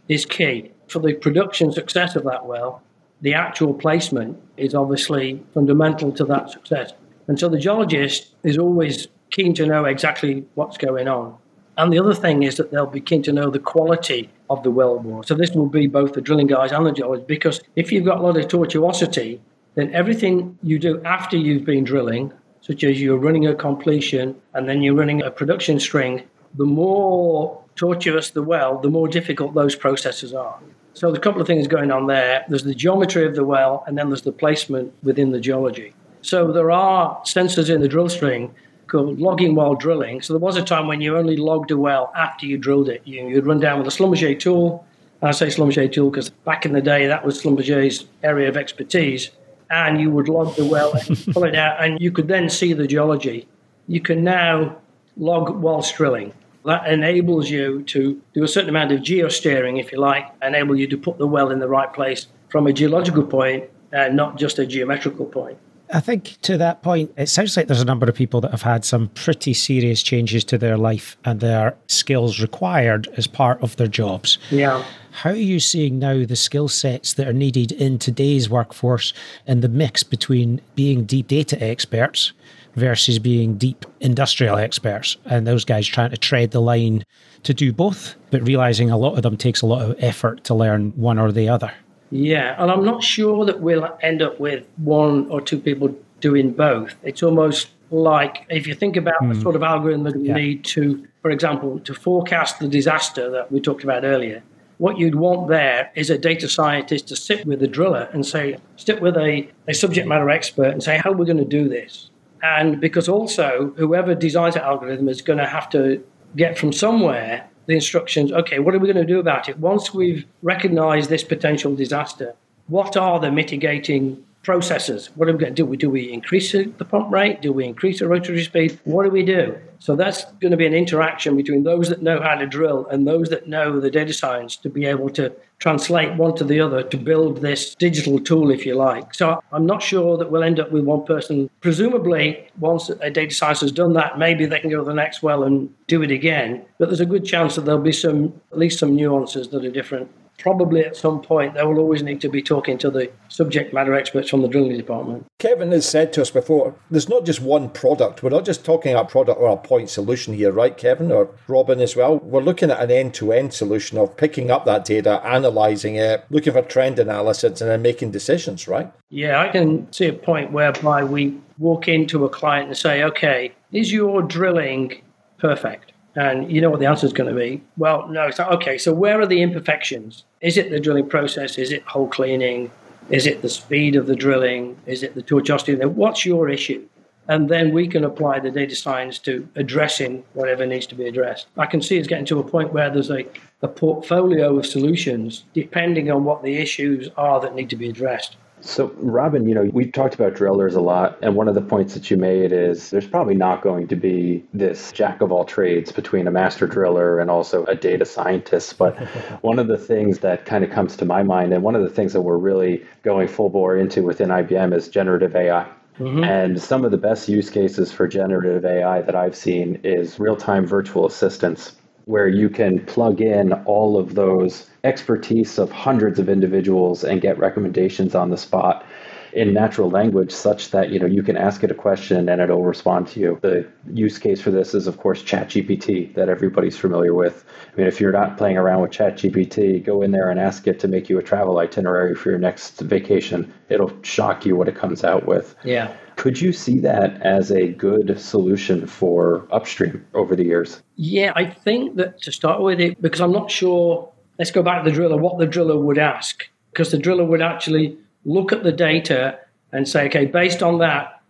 is 0.09 0.25
key. 0.25 0.73
For 0.89 0.99
the 0.99 1.13
production 1.13 1.73
success 1.73 2.17
of 2.17 2.25
that 2.25 2.47
well, 2.47 2.83
the 3.21 3.35
actual 3.35 3.75
placement 3.75 4.41
is 4.57 4.75
obviously 4.75 5.45
fundamental 5.53 6.11
to 6.13 6.25
that 6.25 6.51
success. 6.51 6.95
And 7.29 7.39
so 7.39 7.51
the 7.51 7.59
geologist 7.59 8.35
is 8.43 8.57
always 8.57 9.09
keen 9.31 9.53
to 9.55 9.67
know 9.67 9.85
exactly 9.85 10.47
what's 10.55 10.79
going 10.79 11.07
on. 11.07 11.37
And 11.77 11.93
the 11.93 11.99
other 11.99 12.15
thing 12.15 12.43
is 12.43 12.57
that 12.57 12.71
they'll 12.71 12.87
be 12.87 13.01
keen 13.01 13.23
to 13.25 13.33
know 13.33 13.51
the 13.51 13.59
quality 13.59 14.31
of 14.49 14.63
the 14.63 14.71
well 14.71 14.99
bore. 14.99 15.23
So 15.25 15.35
this 15.35 15.51
will 15.51 15.69
be 15.69 15.87
both 15.87 16.15
the 16.15 16.23
drilling 16.23 16.47
guys 16.47 16.73
and 16.73 16.87
the 16.87 16.93
geologists, 16.93 17.29
because 17.29 17.61
if 17.77 17.93
you've 17.93 18.07
got 18.07 18.19
a 18.19 18.23
lot 18.23 18.39
of 18.39 18.49
tortuosity, 18.49 19.39
then 19.81 19.93
everything 19.95 20.59
you 20.63 20.79
do 20.79 21.03
after 21.05 21.37
you've 21.37 21.65
been 21.65 21.85
drilling, 21.85 22.33
such 22.61 22.85
as 22.85 23.01
you're 23.01 23.19
running 23.19 23.47
a 23.47 23.55
completion 23.55 24.41
and 24.55 24.69
then 24.69 24.83
you're 24.83 24.95
running 24.95 25.23
a 25.23 25.31
production 25.31 25.81
string, 25.81 26.23
the 26.55 26.65
more 26.65 27.63
tortuous 27.77 28.31
the 28.31 28.43
well, 28.43 28.79
the 28.79 28.91
more 28.91 29.09
difficult 29.09 29.55
those 29.55 29.75
processes 29.75 30.35
are. 30.35 30.59
So 30.95 31.07
there's 31.07 31.19
a 31.19 31.21
couple 31.23 31.41
of 31.41 31.47
things 31.47 31.67
going 31.67 31.91
on 31.91 32.07
there. 32.09 32.45
There's 32.49 32.65
the 32.65 32.75
geometry 32.75 33.25
of 33.25 33.35
the 33.35 33.45
well, 33.45 33.85
and 33.87 33.97
then 33.97 34.11
there's 34.11 34.23
the 34.23 34.33
placement 34.33 34.93
within 35.03 35.31
the 35.31 35.41
geology. 35.41 35.95
So 36.23 36.53
there 36.53 36.71
are 36.71 37.19
sensors 37.23 37.73
in 37.75 37.81
the 37.81 37.89
drill 37.89 38.09
string 38.09 38.55
called 38.89 39.19
logging 39.21 39.55
while 39.55 39.75
drilling. 39.75 40.21
So 40.21 40.35
there 40.35 40.41
was 40.41 40.57
a 40.57 40.63
time 40.63 40.89
when 40.89 41.01
you 41.01 41.17
only 41.17 41.37
logged 41.37 41.71
a 41.71 41.79
well 41.79 42.13
after 42.17 42.45
you 42.45 42.59
drilled 42.59 42.89
it. 42.89 43.03
You, 43.05 43.35
would 43.35 43.47
run 43.47 43.61
down 43.61 43.79
with 43.79 43.87
a 43.87 43.97
Schlumberger 43.97 44.39
tool. 44.39 44.85
And 45.23 45.29
I 45.29 45.33
say 45.33 45.47
Schlumberger 45.47 45.91
tool 45.91 46.11
because 46.11 46.31
back 46.31 46.67
in 46.67 46.73
the 46.73 46.83
day 46.83 47.07
that 47.07 47.25
was 47.25 47.41
Schlumberger's 47.41 48.07
area 48.23 48.49
of 48.49 48.57
expertise. 48.57 49.31
And 49.71 50.01
you 50.01 50.11
would 50.11 50.29
log 50.29 50.57
the 50.57 50.65
well 50.65 50.93
and 50.95 51.27
pull 51.33 51.45
it 51.45 51.55
out, 51.55 51.83
and 51.83 52.01
you 52.01 52.11
could 52.11 52.29
then 52.29 52.51
see 52.51 52.73
the 52.73 52.87
geology 52.87 53.47
you 53.91 54.01
can 54.01 54.23
now 54.23 54.77
log 55.17 55.51
whilst 55.51 55.97
drilling. 55.97 56.33
That 56.65 56.87
enables 56.87 57.51
you 57.51 57.83
to 57.85 58.23
do 58.35 58.45
a 58.45 58.49
certain 58.49 58.71
amount 58.71 58.93
of 58.93 59.01
geosteering, 59.01 59.81
if 59.81 59.91
you 59.91 59.99
like, 59.99 60.27
enable 60.41 60.77
you 60.77 60.87
to 60.87 60.97
put 60.97 61.19
the 61.19 61.27
well 61.27 61.51
in 61.51 61.59
the 61.59 61.67
right 61.69 61.93
place 61.93 62.29
from 62.51 62.69
a 62.69 62.73
geological 62.73 63.25
point 63.25 63.65
and 63.91 64.15
not 64.15 64.39
just 64.39 64.61
a 64.61 64.67
geometrical 64.67 65.27
point. 65.27 65.59
I 65.93 66.01
think 66.01 66.41
to 66.43 66.57
that 66.59 66.83
point, 66.83 67.13
it 67.17 67.29
sounds 67.29 67.57
like 67.57 67.67
there's 67.67 67.81
a 67.81 67.87
number 67.87 68.09
of 68.09 68.15
people 68.15 68.41
that 68.43 68.53
have 68.53 68.63
had 68.63 68.85
some 68.85 69.09
pretty 69.09 69.55
serious 69.55 70.03
changes 70.03 70.45
to 70.45 70.59
their 70.59 70.77
life 70.77 71.17
and 71.25 71.41
their 71.41 71.77
skills 71.89 72.41
required 72.41 73.09
as 73.17 73.27
part 73.27 73.61
of 73.63 73.77
their 73.77 73.89
jobs. 73.89 74.39
Yeah. 74.51 74.85
How 75.11 75.31
are 75.31 75.37
you 75.37 75.59
seeing 75.59 75.99
now 75.99 76.25
the 76.25 76.37
skill 76.37 76.69
sets 76.69 77.15
that 77.15 77.27
are 77.27 77.33
needed 77.33 77.73
in 77.73 77.99
today's 77.99 78.49
workforce 78.49 79.13
and 79.47 79.63
the 79.63 79.69
mix 79.69 80.03
between 80.05 80.61
being 80.77 81.05
deep 81.05 81.27
data 81.27 81.61
experts 81.63 82.33
versus 82.77 83.19
being 83.19 83.57
deep 83.57 83.85
industrial 83.99 84.57
experts 84.57 85.17
and 85.25 85.47
those 85.47 85.65
guys 85.65 85.87
trying 85.87 86.11
to 86.11 86.17
tread 86.17 86.53
the 86.53 86.61
line 86.61 87.05
to 87.43 87.53
do 87.53 87.73
both, 87.73 88.15
but 88.31 88.47
realizing 88.47 88.91
a 88.91 88.97
lot 88.97 89.17
of 89.17 89.23
them 89.23 89.37
takes 89.37 89.63
a 89.63 89.67
lot 89.67 89.83
of 89.83 89.97
effort 89.99 90.45
to 90.45 90.55
learn 90.55 90.91
one 90.91 91.19
or 91.19 91.33
the 91.33 91.49
other? 91.49 91.73
Yeah, 92.11 92.61
and 92.61 92.71
I'm 92.71 92.85
not 92.85 93.03
sure 93.03 93.45
that 93.45 93.61
we'll 93.61 93.89
end 94.03 94.21
up 94.21 94.41
with 94.41 94.65
one 94.77 95.29
or 95.31 95.41
two 95.41 95.59
people 95.59 95.97
doing 96.21 96.53
both. 96.53 96.95
It's 97.03 97.23
almost 97.23 97.69
like 97.91 98.47
if 98.49 98.67
you 98.67 98.75
think 98.75 98.97
about 98.97 99.21
mm. 99.23 99.31
the 99.31 99.35
hmm. 99.37 99.43
sort 99.43 99.57
of 99.57 99.63
algorithm 99.63 100.05
that 100.05 100.17
we 100.17 100.29
yeah. 100.29 100.35
need 100.35 100.65
to, 100.65 101.07
for 101.23 101.31
example, 101.31 101.81
to 101.81 101.95
forecast 101.95 102.59
the 102.59 102.69
disaster 102.69 103.31
that 103.31 103.51
we 103.51 103.61
talked 103.61 103.85
about 103.85 104.05
earlier, 104.05 104.43
what 104.79 104.99
you'd 104.99 105.17
want 105.17 105.49
there 105.49 105.91
is 105.95 106.09
a 106.09 106.17
data 106.17 106.49
scientist 106.49 107.09
to 107.09 107.17
sit 107.17 107.45
with 107.45 107.63
a 107.63 107.69
driller 107.69 108.09
and 108.13 108.25
say, 108.25 108.57
sit 108.77 109.03
with 109.03 109.17
a, 109.17 109.47
a 109.69 109.75
subject 109.75 110.09
matter 110.09 110.31
expert 110.31 110.69
and 110.69 110.83
say, 110.83 110.97
how 110.97 111.11
are 111.11 111.17
we 111.17 111.27
going 111.27 111.37
to 111.37 111.45
do 111.45 111.69
this? 111.69 112.11
And 112.43 112.81
because 112.81 113.07
also, 113.09 113.75
whoever 113.77 114.15
designs 114.15 114.55
the 114.55 114.65
algorithm 114.65 115.09
is 115.09 115.21
going 115.21 115.39
to 115.39 115.47
have 115.47 115.69
to 115.71 116.03
get 116.35 116.57
from 116.57 116.73
somewhere 116.73 117.50
the 117.67 117.75
instructions 117.75 118.33
okay, 118.33 118.59
what 118.59 118.75
are 118.75 118.79
we 118.79 118.93
going 118.93 119.07
to 119.07 119.13
do 119.13 119.21
about 119.21 119.49
it? 119.49 119.59
Once 119.59 119.95
we've 119.95 120.27
recognized 120.43 121.11
this 121.11 121.25
potential 121.25 121.75
disaster, 121.75 122.35
what 122.67 122.97
are 122.97 123.21
the 123.21 123.31
mitigating 123.31 124.25
processes? 124.43 125.11
What 125.17 125.29
are 125.29 125.33
we 125.33 125.39
going 125.39 125.55
to 125.55 125.67
do? 125.67 125.77
Do 125.77 125.91
we 125.91 126.13
increase 126.13 126.53
the 126.53 126.85
pump 126.89 127.13
rate? 127.13 127.43
Do 127.43 127.53
we 127.53 127.65
increase 127.67 127.99
the 127.99 128.09
rotary 128.09 128.43
speed? 128.45 128.79
What 128.85 129.05
do 129.05 129.11
we 129.11 129.23
do? 129.23 129.59
So 129.81 129.97
that's 129.97 130.25
going 130.41 130.51
to 130.51 130.59
be 130.59 130.67
an 130.67 130.75
interaction 130.75 131.37
between 131.37 131.65
those 131.65 131.89
that 131.89 132.03
know 132.03 132.21
how 132.21 132.35
to 132.35 132.47
drill 132.47 132.87
and 132.87 133.09
those 133.09 133.31
that 133.31 133.49
know 133.49 133.81
the 133.81 133.91
data 133.91 134.13
science 134.13 134.55
to 134.57 134.69
be 134.69 134.85
able 134.85 135.09
to 135.11 135.33
translate 135.59 136.17
one 136.17 136.37
to 136.37 136.45
the 136.45 136.61
other 136.61 136.83
to 136.83 136.97
build 136.99 137.41
this 137.41 137.75
digital 137.75 138.21
tool, 138.21 138.51
if 138.51 138.67
you 138.67 138.75
like. 138.75 139.15
So 139.15 139.43
I'm 139.53 139.65
not 139.65 139.83
sure 139.83 140.19
that 140.19 140.31
we'll 140.31 140.43
end 140.43 140.61
up 140.61 140.71
with 140.71 140.85
one 140.85 141.05
person. 141.05 141.49
Presumably, 141.63 142.47
once 142.59 142.91
a 142.91 143.11
data 143.11 143.35
science 143.35 143.63
has 143.63 143.73
done 143.73 143.95
that, 143.95 144.19
maybe 144.19 144.45
they 144.45 144.61
can 144.61 144.69
go 144.69 144.79
to 144.79 144.85
the 144.85 144.95
next 144.95 145.23
well 145.23 145.45
and 145.45 145.75
do 145.87 146.03
it 146.03 146.11
again. 146.11 146.63
But 146.79 146.91
there's 146.91 147.01
a 147.01 147.07
good 147.07 147.25
chance 147.25 147.55
that 147.57 147.63
there'll 147.63 147.81
be 147.81 147.93
some, 147.93 148.39
at 148.53 148.59
least 148.59 148.79
some 148.79 148.95
nuances 148.95 149.49
that 149.49 149.65
are 149.65 149.71
different 149.71 150.11
probably 150.41 150.85
at 150.85 150.97
some 150.97 151.21
point 151.21 151.55
they 151.55 151.63
will 151.63 151.79
always 151.79 152.03
need 152.03 152.21
to 152.23 152.29
be 152.29 152.43
talking 152.43 152.79
to 152.79 152.91
the 152.91 153.11
subject 153.29 153.73
matter 153.73 153.95
experts 153.95 154.31
from 154.31 154.43
the 154.43 154.49
drilling 154.49 154.77
department. 154.77 155.25
Kevin 155.39 155.71
has 155.73 155.89
said 155.89 156.13
to 156.15 156.23
us 156.23 156.31
before, 156.31 156.75
there's 156.91 157.09
not 157.09 157.25
just 157.25 157.41
one 157.41 157.69
product. 157.69 158.23
We're 158.23 158.31
not 158.31 158.45
just 158.45 158.65
talking 158.65 158.93
about 158.93 159.11
product 159.11 159.39
or 159.39 159.51
a 159.51 159.57
point 159.57 159.91
solution 159.91 160.35
here, 160.35 160.51
right, 160.51 160.77
Kevin 160.77 161.13
or 161.13 161.29
Robin 161.47 161.81
as 161.81 161.95
well? 161.95 162.19
We're 162.19 162.43
looking 162.43 162.71
at 162.71 162.81
an 162.81 162.91
end-to-end 162.91 163.53
solution 163.53 163.99
of 163.99 164.17
picking 164.17 164.51
up 164.51 164.65
that 164.65 164.85
data, 164.85 165.21
analysing 165.25 165.97
it, 165.97 166.25
looking 166.31 166.53
for 166.53 166.63
trend 166.63 166.99
analysis, 166.99 167.61
and 167.61 167.71
then 167.71 167.83
making 167.83 168.11
decisions, 168.11 168.67
right? 168.67 168.91
Yeah, 169.11 169.41
I 169.41 169.49
can 169.49 169.93
see 169.93 170.07
a 170.07 170.13
point 170.13 170.53
whereby 170.53 171.05
we 171.05 171.39
walk 171.59 171.89
into 171.89 172.25
a 172.25 172.29
client 172.29 172.69
and 172.69 172.77
say, 172.77 173.03
okay, 173.05 173.53
is 173.73 173.93
your 173.93 174.23
drilling 174.23 175.03
perfect? 175.39 175.93
And 176.17 176.51
you 176.51 176.61
know 176.61 176.71
what 176.71 176.81
the 176.81 176.87
answer 176.87 177.07
is 177.07 177.13
going 177.13 177.33
to 177.33 177.39
be? 177.39 177.63
Well, 177.77 178.09
no. 178.09 178.27
It's 178.27 178.41
okay, 178.41 178.79
so 178.79 178.93
where 178.93 179.21
are 179.21 179.27
the 179.27 179.43
imperfections? 179.43 180.25
Is 180.41 180.57
it 180.57 180.71
the 180.71 180.81
drilling 180.81 181.09
process? 181.09 181.59
Is 181.59 181.71
it 181.71 181.83
hole 181.85 182.09
cleaning? 182.09 182.71
Is 183.11 183.27
it 183.27 183.43
the 183.43 183.49
speed 183.49 183.97
of 183.97 184.07
the 184.07 184.17
drilling? 184.17 184.77
Is 184.87 185.03
it 185.03 185.15
the 185.15 185.23
tortuosity? 185.23 185.85
What's 185.85 186.25
your 186.25 186.49
issue? 186.49 186.87
And 187.29 187.49
then 187.49 187.73
we 187.73 187.87
can 187.87 188.05
apply 188.05 188.41
the 188.41 188.51
data 188.51 188.75
science 188.75 189.19
to 189.21 189.47
addressing 189.55 190.25
whatever 190.35 190.67
needs 190.67 190.87
to 190.89 190.97
be 190.97 191.07
addressed. 191.07 191.47
I 191.57 191.67
can 191.67 191.81
see 191.81 191.97
it's 191.97 192.09
getting 192.09 192.25
to 192.27 192.41
a 192.41 192.45
point 192.45 192.73
where 192.73 192.91
there's 192.91 193.11
a, 193.11 193.25
a 193.63 193.69
portfolio 193.69 194.59
of 194.59 194.67
solutions 194.67 195.45
depending 195.55 196.11
on 196.11 196.25
what 196.25 196.43
the 196.43 196.57
issues 196.57 197.09
are 197.17 197.41
that 197.41 197.55
need 197.55 197.71
to 197.71 197.77
be 197.77 197.89
addressed. 197.89 198.37
So, 198.63 198.93
Robin, 198.97 199.49
you 199.49 199.55
know, 199.55 199.71
we've 199.73 199.93
talked 199.93 200.15
about 200.15 200.35
drillers 200.35 200.75
a 200.75 200.81
lot, 200.81 201.19
and 201.23 201.35
one 201.35 201.49
of 201.49 201.55
the 201.55 201.63
points 201.63 201.95
that 201.95 202.11
you 202.11 202.17
made 202.17 202.53
is 202.53 202.91
there's 202.91 203.07
probably 203.07 203.35
not 203.35 203.63
going 203.63 203.89
to 203.89 203.97
be 203.97 204.45
this 204.53 204.93
jack 204.93 205.21
of 205.21 205.33
all 205.33 205.45
trades 205.45 205.93
between 205.93 206.27
a 206.27 206.31
master 206.31 206.67
driller 206.67 207.19
and 207.19 207.31
also 207.31 207.65
a 207.65 207.75
data 207.75 208.05
scientist. 208.05 208.77
But 208.79 208.97
one 209.43 209.59
of 209.59 209.67
the 209.67 209.79
things 209.79 210.19
that 210.21 210.45
kind 210.45 210.63
of 210.63 210.71
comes 210.71 210.97
to 210.97 211.05
my 211.05 211.23
mind, 211.23 211.53
and 211.53 211.63
one 211.63 211.75
of 211.75 211.83
the 211.83 211.91
things 211.91 212.13
that 212.13 212.23
we're 212.23 212.37
really 212.37 212.85
going 213.03 213.29
full 213.29 213.49
bore 213.49 213.77
into 213.77 214.03
within 214.03 214.29
IBM 214.29 214.75
is 214.75 214.89
generative 214.89 215.35
AI. 215.35 215.67
Mm-hmm. 215.99 216.25
And 216.25 216.61
some 216.61 216.85
of 216.85 216.91
the 216.91 216.97
best 216.97 217.29
use 217.29 217.51
cases 217.51 217.93
for 217.93 218.09
generative 218.09 218.65
AI 218.65 219.03
that 219.03 219.15
I've 219.15 219.37
seen 219.37 219.81
is 219.85 220.19
real 220.19 220.37
time 220.37 220.67
virtual 220.67 221.07
assistants 221.07 221.77
where 222.11 222.27
you 222.27 222.51
can 222.51 222.85
plug 222.87 223.21
in 223.21 223.53
all 223.65 223.97
of 223.97 224.17
those 224.17 224.69
expertise 224.83 225.59
of 225.59 225.71
hundreds 225.71 226.19
of 226.19 226.29
individuals 226.29 227.05
and 227.05 227.21
get 227.21 227.39
recommendations 227.39 228.17
on 228.17 228.31
the 228.31 228.37
spot 228.37 228.85
in 229.33 229.53
natural 229.53 229.91
language 229.91 230.33
such 230.33 230.71
that 230.71 230.91
you 230.91 230.99
know 230.99 231.07
you 231.07 231.23
can 231.23 231.37
ask 231.37 231.63
it 231.63 231.71
a 231.71 231.75
question 231.75 232.29
and 232.29 232.41
it'll 232.41 232.65
respond 232.65 233.07
to 233.09 233.21
you. 233.21 233.39
The 233.43 233.67
use 233.93 234.19
case 234.19 234.41
for 234.41 234.51
this 234.51 234.75
is 234.75 234.87
of 234.87 234.99
course 234.99 235.23
ChatGPT 235.23 236.15
that 236.15 236.29
everybody's 236.29 236.77
familiar 236.77 237.15
with. 237.15 237.45
I 237.73 237.77
mean 237.77 237.87
if 237.87 238.01
you're 238.01 238.13
not 238.13 238.37
playing 238.37 238.57
around 238.57 238.83
with 238.83 238.91
ChatGPT, 238.91 239.85
go 239.85 240.03
in 240.03 240.11
there 240.11 240.31
and 240.31 240.41
ask 240.41 240.67
it 240.67 240.79
to 240.81 240.89
make 240.89 241.09
you 241.09 241.19
a 241.19 241.23
travel 241.23 241.59
itinerary 241.59 242.15
for 242.15 242.31
your 242.31 242.39
next 242.39 242.81
vacation. 242.81 243.53
It'll 243.69 243.93
shock 244.03 244.45
you 244.45 244.57
what 244.57 244.69
it 244.69 244.75
comes 244.75 245.05
out 245.05 245.27
with. 245.27 245.55
Yeah. 245.65 245.95
Could 246.17 246.39
you 246.39 246.53
see 246.53 246.81
that 246.81 247.23
as 247.23 247.51
a 247.51 247.69
good 247.69 248.21
solution 248.21 248.87
for 248.87 249.47
upstream 249.51 250.05
over 250.13 250.37
the 250.37 250.45
years? 250.45 250.83
Yeah, 250.97 251.33
I 251.35 251.47
think 251.47 251.97
that 251.97 252.21
to 252.23 252.33
start 252.33 252.61
with 252.61 252.79
it, 252.79 253.01
because 253.01 253.23
I'm 253.23 253.33
not 253.33 253.51
sure, 253.51 254.13
let's 254.39 254.51
go 254.51 254.63
back 254.63 254.85
to 254.85 254.91
the 254.91 254.95
driller, 254.95 255.17
what 255.17 255.39
the 255.39 255.47
driller 255.47 255.79
would 255.79 255.97
ask. 255.97 256.47
Because 256.73 256.91
the 256.91 256.99
driller 256.99 257.25
would 257.25 257.41
actually 257.41 257.97
look 258.33 258.53
at 258.53 258.63
the 258.63 258.73
data 258.73 259.39
and 259.73 259.89
say, 259.89 260.07
okay, 260.07 260.27
based 260.27 260.63
on 260.63 260.79
that, 260.79 261.21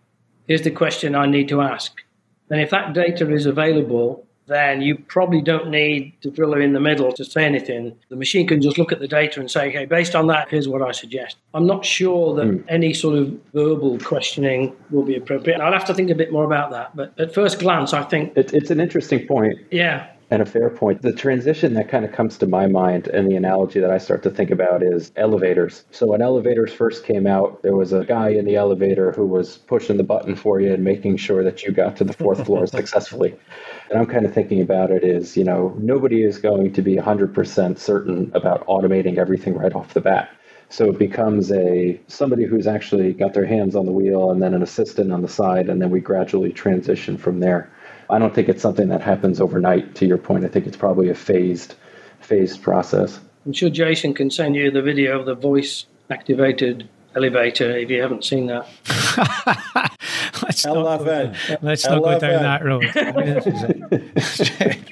here's 0.47 0.61
the 0.61 0.71
question 0.71 1.15
I 1.15 1.25
need 1.25 1.47
to 1.49 1.61
ask. 1.61 1.91
And 2.49 2.59
if 2.59 2.69
that 2.71 2.93
data 2.93 3.31
is 3.31 3.45
available, 3.45 4.25
then 4.47 4.81
you 4.81 4.97
probably 4.97 5.41
don't 5.41 5.69
need 5.69 6.13
the 6.23 6.29
driller 6.29 6.59
in 6.59 6.73
the 6.73 6.79
middle 6.79 7.13
to 7.13 7.23
say 7.23 7.45
anything. 7.45 7.95
The 8.09 8.17
machine 8.17 8.47
can 8.47 8.61
just 8.61 8.77
look 8.77 8.91
at 8.91 8.99
the 8.99 9.07
data 9.07 9.39
and 9.39 9.49
say, 9.49 9.69
okay, 9.69 9.85
based 9.85 10.13
on 10.15 10.27
that, 10.27 10.49
here's 10.49 10.67
what 10.67 10.81
I 10.81 10.91
suggest. 10.91 11.37
I'm 11.53 11.65
not 11.65 11.85
sure 11.85 12.35
that 12.35 12.47
mm. 12.47 12.63
any 12.67 12.93
sort 12.93 13.17
of 13.17 13.33
verbal 13.53 13.97
questioning 13.99 14.75
will 14.89 15.03
be 15.03 15.15
appropriate. 15.15 15.61
I'll 15.61 15.71
have 15.71 15.85
to 15.85 15.93
think 15.93 16.09
a 16.09 16.15
bit 16.15 16.33
more 16.33 16.43
about 16.43 16.71
that. 16.71 16.95
But 16.95 17.17
at 17.17 17.33
first 17.33 17.59
glance, 17.59 17.93
I 17.93 18.03
think. 18.03 18.35
It, 18.35 18.53
it's 18.53 18.71
an 18.71 18.81
interesting 18.81 19.25
point. 19.25 19.57
Yeah. 19.71 20.07
And 20.31 20.41
a 20.41 20.45
fair 20.45 20.69
point. 20.69 21.01
The 21.01 21.11
transition 21.11 21.73
that 21.73 21.89
kind 21.89 22.05
of 22.05 22.13
comes 22.13 22.37
to 22.37 22.47
my 22.47 22.65
mind 22.65 23.07
and 23.07 23.29
the 23.29 23.35
analogy 23.35 23.81
that 23.81 23.91
I 23.91 23.97
start 23.97 24.23
to 24.23 24.29
think 24.29 24.49
about 24.49 24.81
is 24.81 25.11
elevators. 25.17 25.83
So 25.91 26.07
when 26.07 26.21
elevators 26.21 26.71
first 26.71 27.05
came 27.05 27.27
out, 27.27 27.61
there 27.63 27.75
was 27.75 27.91
a 27.91 28.05
guy 28.05 28.29
in 28.29 28.45
the 28.45 28.55
elevator 28.55 29.11
who 29.11 29.25
was 29.25 29.57
pushing 29.57 29.97
the 29.97 30.03
button 30.03 30.37
for 30.37 30.61
you 30.61 30.73
and 30.73 30.85
making 30.85 31.17
sure 31.17 31.43
that 31.43 31.63
you 31.63 31.73
got 31.73 31.97
to 31.97 32.05
the 32.05 32.13
fourth 32.13 32.45
floor 32.45 32.65
successfully. 32.79 33.35
And 33.89 33.99
I'm 33.99 34.05
kind 34.05 34.25
of 34.25 34.33
thinking 34.33 34.61
about 34.61 34.89
it 34.89 35.03
is, 35.03 35.35
you 35.35 35.43
know, 35.43 35.75
nobody 35.77 36.23
is 36.23 36.37
going 36.37 36.71
to 36.73 36.81
be 36.81 36.95
100% 36.95 37.77
certain 37.77 38.31
about 38.33 38.65
automating 38.67 39.17
everything 39.17 39.55
right 39.55 39.73
off 39.75 39.93
the 39.93 39.99
bat. 39.99 40.29
So 40.69 40.89
it 40.89 40.97
becomes 40.97 41.51
a 41.51 41.99
somebody 42.07 42.45
who's 42.45 42.67
actually 42.67 43.11
got 43.11 43.33
their 43.33 43.45
hands 43.45 43.75
on 43.75 43.85
the 43.85 43.91
wheel 43.91 44.31
and 44.31 44.41
then 44.41 44.53
an 44.53 44.63
assistant 44.63 45.11
on 45.11 45.21
the 45.21 45.27
side, 45.27 45.67
and 45.67 45.81
then 45.81 45.89
we 45.89 45.99
gradually 45.99 46.53
transition 46.53 47.17
from 47.17 47.41
there. 47.41 47.69
I 48.11 48.19
don't 48.19 48.35
think 48.35 48.49
it's 48.49 48.61
something 48.61 48.89
that 48.89 49.01
happens 49.01 49.39
overnight. 49.39 49.95
To 49.95 50.05
your 50.05 50.17
point, 50.17 50.43
I 50.43 50.49
think 50.49 50.67
it's 50.67 50.77
probably 50.77 51.09
a 51.09 51.15
phased, 51.15 51.75
phased 52.19 52.61
process. 52.61 53.19
I'm 53.45 53.53
sure 53.53 53.69
Jason 53.69 54.13
can 54.13 54.29
send 54.29 54.55
you 54.55 54.69
the 54.69 54.81
video 54.81 55.19
of 55.19 55.25
the 55.25 55.33
voice 55.33 55.85
activated 56.09 56.89
elevator 57.15 57.77
if 57.77 57.89
you 57.89 58.01
haven't 58.01 58.25
seen 58.25 58.47
that. 58.47 58.67
let's 60.43 60.65
not, 60.65 60.73
go, 60.73 61.33
let's 61.61 61.85
not 61.85 62.03
go 62.03 62.19
down 62.19 62.43
that 62.43 62.63
road. 62.63 62.83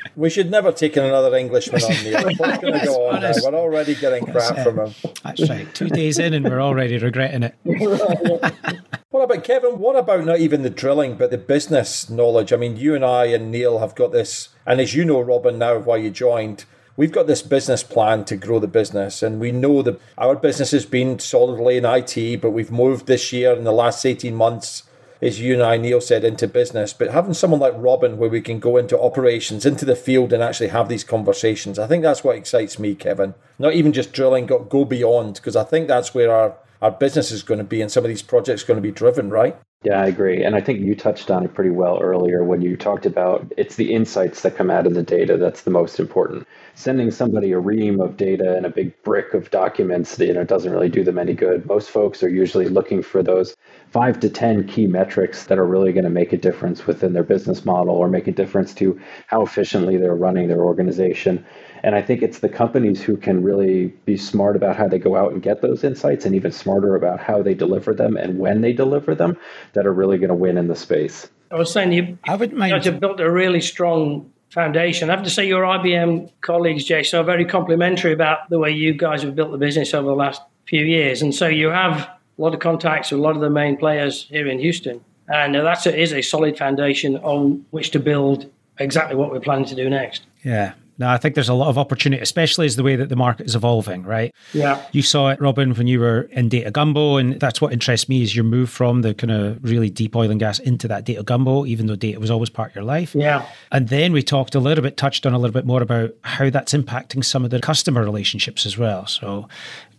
we 0.15 0.29
should 0.29 0.49
never 0.49 0.71
take 0.71 0.95
in 0.97 1.03
another 1.03 1.35
Englishman 1.35 1.83
on 1.83 1.89
the 1.89 2.35
What's 2.37 2.61
going 2.61 2.79
to 2.79 2.85
go 2.85 3.09
on 3.09 3.21
now? 3.21 3.33
We're 3.43 3.55
already 3.55 3.95
getting 3.95 4.25
crap 4.25 4.57
from 4.59 4.79
him. 4.79 4.93
That's 5.23 5.49
right. 5.49 5.73
Two 5.75 5.89
days 5.89 6.19
in 6.19 6.33
and 6.33 6.45
we're 6.45 6.61
already 6.61 6.97
regretting 6.97 7.43
it. 7.43 8.95
What 9.09 9.23
about 9.23 9.43
Kevin? 9.43 9.79
What 9.79 9.95
about 9.95 10.25
not 10.25 10.39
even 10.39 10.61
the 10.61 10.69
drilling, 10.69 11.15
but 11.15 11.31
the 11.31 11.37
business 11.37 12.09
knowledge? 12.09 12.53
I 12.53 12.57
mean, 12.57 12.77
you 12.77 12.95
and 12.95 13.03
I 13.03 13.25
and 13.25 13.51
Neil 13.51 13.79
have 13.79 13.95
got 13.95 14.11
this, 14.11 14.49
and 14.65 14.79
as 14.79 14.95
you 14.95 15.05
know, 15.05 15.21
Robin, 15.21 15.57
now 15.57 15.77
why 15.77 15.97
you 15.97 16.09
joined– 16.09 16.65
we've 16.99 17.13
got 17.13 17.27
this 17.27 17.41
business 17.41 17.81
plan 17.81 18.25
to 18.25 18.35
grow 18.35 18.59
the 18.59 18.67
business 18.67 19.23
and 19.23 19.39
we 19.39 19.53
know 19.53 19.81
that 19.81 19.97
our 20.17 20.35
business 20.35 20.71
has 20.71 20.85
been 20.85 21.17
solidly 21.17 21.77
in 21.77 21.85
IT, 21.85 22.41
but 22.41 22.49
we've 22.49 22.71
moved 22.71 23.07
this 23.07 23.31
year 23.31 23.53
in 23.53 23.63
the 23.63 23.71
last 23.71 24.05
18 24.05 24.35
months 24.35 24.83
as 25.21 25.39
you 25.39 25.53
and 25.53 25.63
I, 25.63 25.77
Neil 25.77 26.01
said, 26.01 26.25
into 26.25 26.45
business. 26.45 26.91
But 26.91 27.11
having 27.11 27.33
someone 27.33 27.61
like 27.61 27.73
Robin 27.77 28.17
where 28.17 28.29
we 28.29 28.41
can 28.41 28.59
go 28.59 28.75
into 28.75 28.99
operations, 28.99 29.65
into 29.65 29.85
the 29.85 29.95
field 29.95 30.33
and 30.33 30.43
actually 30.43 30.69
have 30.69 30.89
these 30.89 31.05
conversations, 31.05 31.79
I 31.79 31.87
think 31.87 32.03
that's 32.03 32.23
what 32.23 32.35
excites 32.35 32.77
me, 32.77 32.95
Kevin. 32.95 33.33
Not 33.57 33.73
even 33.73 33.93
just 33.93 34.11
drilling, 34.11 34.45
go, 34.45 34.59
go 34.59 34.83
beyond, 34.83 35.35
because 35.35 35.55
I 35.55 35.63
think 35.63 35.87
that's 35.87 36.13
where 36.13 36.33
our, 36.33 36.55
our 36.81 36.91
business 36.91 37.31
is 37.31 37.43
going 37.43 37.57
to 37.57 37.63
be 37.63 37.81
and 37.81 37.91
some 37.91 38.03
of 38.03 38.09
these 38.09 38.21
projects 38.21 38.63
going 38.63 38.77
to 38.77 38.81
be 38.81 38.91
driven, 38.91 39.29
right? 39.29 39.59
Yeah, 39.83 40.01
I 40.01 40.07
agree. 40.07 40.43
And 40.43 40.55
I 40.55 40.61
think 40.61 40.81
you 40.81 40.93
touched 40.93 41.31
on 41.31 41.45
it 41.45 41.53
pretty 41.53 41.69
well 41.69 41.99
earlier 42.01 42.43
when 42.43 42.61
you 42.61 42.75
talked 42.75 43.05
about 43.05 43.51
it's 43.55 43.75
the 43.75 43.93
insights 43.93 44.41
that 44.41 44.57
come 44.57 44.69
out 44.69 44.85
of 44.85 44.93
the 44.93 45.03
data 45.03 45.37
that's 45.37 45.61
the 45.61 45.71
most 45.71 45.99
important. 45.99 46.45
Sending 46.79 47.11
somebody 47.11 47.51
a 47.51 47.59
ream 47.59 47.99
of 47.99 48.15
data 48.15 48.55
and 48.55 48.65
a 48.65 48.69
big 48.69 48.93
brick 49.03 49.33
of 49.33 49.51
documents, 49.51 50.17
you 50.17 50.31
know, 50.31 50.45
doesn't 50.45 50.71
really 50.71 50.87
do 50.87 51.03
them 51.03 51.19
any 51.19 51.33
good. 51.33 51.65
Most 51.65 51.89
folks 51.89 52.23
are 52.23 52.29
usually 52.29 52.69
looking 52.69 53.03
for 53.03 53.21
those 53.21 53.53
five 53.91 54.17
to 54.21 54.29
10 54.29 54.65
key 54.65 54.87
metrics 54.87 55.47
that 55.47 55.59
are 55.59 55.65
really 55.65 55.91
going 55.91 56.05
to 56.05 56.09
make 56.09 56.31
a 56.31 56.37
difference 56.37 56.87
within 56.87 57.11
their 57.11 57.23
business 57.23 57.65
model 57.65 57.95
or 57.95 58.07
make 58.07 58.27
a 58.27 58.31
difference 58.31 58.73
to 58.75 58.97
how 59.27 59.41
efficiently 59.41 59.97
they're 59.97 60.15
running 60.15 60.47
their 60.47 60.63
organization. 60.63 61.45
And 61.83 61.95
I 61.95 62.01
think 62.01 62.21
it's 62.21 62.39
the 62.39 62.47
companies 62.47 63.01
who 63.01 63.17
can 63.17 63.43
really 63.43 63.87
be 64.05 64.15
smart 64.15 64.55
about 64.55 64.77
how 64.77 64.87
they 64.87 64.99
go 64.99 65.17
out 65.17 65.33
and 65.33 65.41
get 65.41 65.61
those 65.61 65.83
insights 65.83 66.25
and 66.25 66.33
even 66.33 66.53
smarter 66.53 66.95
about 66.95 67.19
how 67.19 67.41
they 67.41 67.55
deliver 67.55 67.93
them 67.93 68.15
and 68.15 68.39
when 68.39 68.61
they 68.61 68.71
deliver 68.71 69.13
them 69.13 69.37
that 69.73 69.85
are 69.85 69.93
really 69.93 70.17
going 70.17 70.29
to 70.29 70.33
win 70.33 70.57
in 70.57 70.69
the 70.69 70.77
space. 70.77 71.27
I 71.51 71.55
was 71.55 71.73
saying 71.73 71.91
you, 71.91 72.17
I 72.25 72.37
would 72.37 72.53
mind. 72.53 72.71
you 72.71 72.77
guys 72.77 72.85
have 72.85 73.01
built 73.01 73.19
a 73.19 73.29
really 73.29 73.59
strong 73.59 74.31
foundation. 74.49 75.09
I 75.09 75.15
have 75.15 75.23
to 75.23 75.29
say 75.29 75.47
your 75.47 75.63
IBM 75.63 76.31
colleagues, 76.41 76.83
Jason, 76.83 77.19
are 77.19 77.23
very 77.23 77.45
complimentary 77.45 78.13
about 78.13 78.49
the 78.49 78.59
way 78.59 78.71
you 78.71 78.93
guys 78.93 79.21
have 79.23 79.35
built 79.35 79.51
the 79.51 79.57
business 79.57 79.93
over 79.93 80.07
the 80.07 80.15
last 80.15 80.41
few 80.67 80.85
years. 80.85 81.21
And 81.21 81.33
so 81.33 81.47
you 81.47 81.69
have 81.69 81.97
a 81.97 82.41
lot 82.41 82.53
of 82.53 82.59
contacts 82.59 83.11
with 83.11 83.19
a 83.19 83.23
lot 83.23 83.35
of 83.35 83.41
the 83.41 83.49
main 83.49 83.77
players 83.77 84.25
here 84.29 84.47
in 84.47 84.59
Houston. 84.59 85.03
And 85.27 85.55
uh, 85.55 85.63
that 85.63 85.85
is 85.85 86.13
a 86.13 86.21
solid 86.21 86.57
foundation 86.57 87.17
on 87.17 87.65
which 87.69 87.91
to 87.91 87.99
build 87.99 88.51
exactly 88.79 89.15
what 89.15 89.31
we're 89.31 89.39
planning 89.39 89.65
to 89.65 89.75
do 89.75 89.89
next. 89.89 90.23
Yeah. 90.43 90.73
Now, 90.99 91.13
I 91.13 91.17
think 91.17 91.33
there's 91.33 91.49
a 91.49 91.53
lot 91.53 91.69
of 91.69 91.77
opportunity, 91.77 92.21
especially 92.21 92.65
as 92.65 92.75
the 92.75 92.83
way 92.83 92.97
that 92.97 93.07
the 93.07 93.15
market 93.15 93.45
is 93.45 93.55
evolving, 93.55 94.03
right? 94.03 94.35
Yeah. 94.53 94.83
You 94.91 95.01
saw 95.01 95.29
it, 95.29 95.39
Robin, 95.39 95.73
when 95.73 95.87
you 95.87 96.01
were 96.01 96.23
in 96.31 96.49
data 96.49 96.71
gumbo, 96.71 97.15
and 97.15 97.39
that's 97.39 97.61
what 97.61 97.71
interests 97.71 98.09
me 98.09 98.21
is 98.21 98.35
your 98.35 98.43
move 98.43 98.69
from 98.69 99.01
the 99.01 99.13
kind 99.13 99.31
of 99.31 99.63
really 99.63 99.89
deep 99.89 100.15
oil 100.15 100.29
and 100.29 100.39
gas 100.39 100.59
into 100.59 100.89
that 100.89 101.05
data 101.05 101.23
gumbo, 101.23 101.65
even 101.65 101.87
though 101.87 101.95
data 101.95 102.19
was 102.19 102.29
always 102.29 102.49
part 102.49 102.71
of 102.71 102.75
your 102.75 102.83
life. 102.83 103.15
Yeah. 103.15 103.47
And 103.71 103.87
then 103.87 104.11
we 104.11 104.21
talked 104.21 104.55
a 104.55 104.59
little 104.59 104.83
bit, 104.83 104.97
touched 104.97 105.25
on 105.25 105.33
a 105.33 105.39
little 105.39 105.53
bit 105.53 105.65
more 105.65 105.81
about 105.81 106.11
how 106.23 106.49
that's 106.49 106.73
impacting 106.73 107.23
some 107.23 107.45
of 107.45 107.49
the 107.49 107.61
customer 107.61 108.03
relationships 108.03 108.65
as 108.65 108.77
well. 108.77 109.07
So 109.07 109.47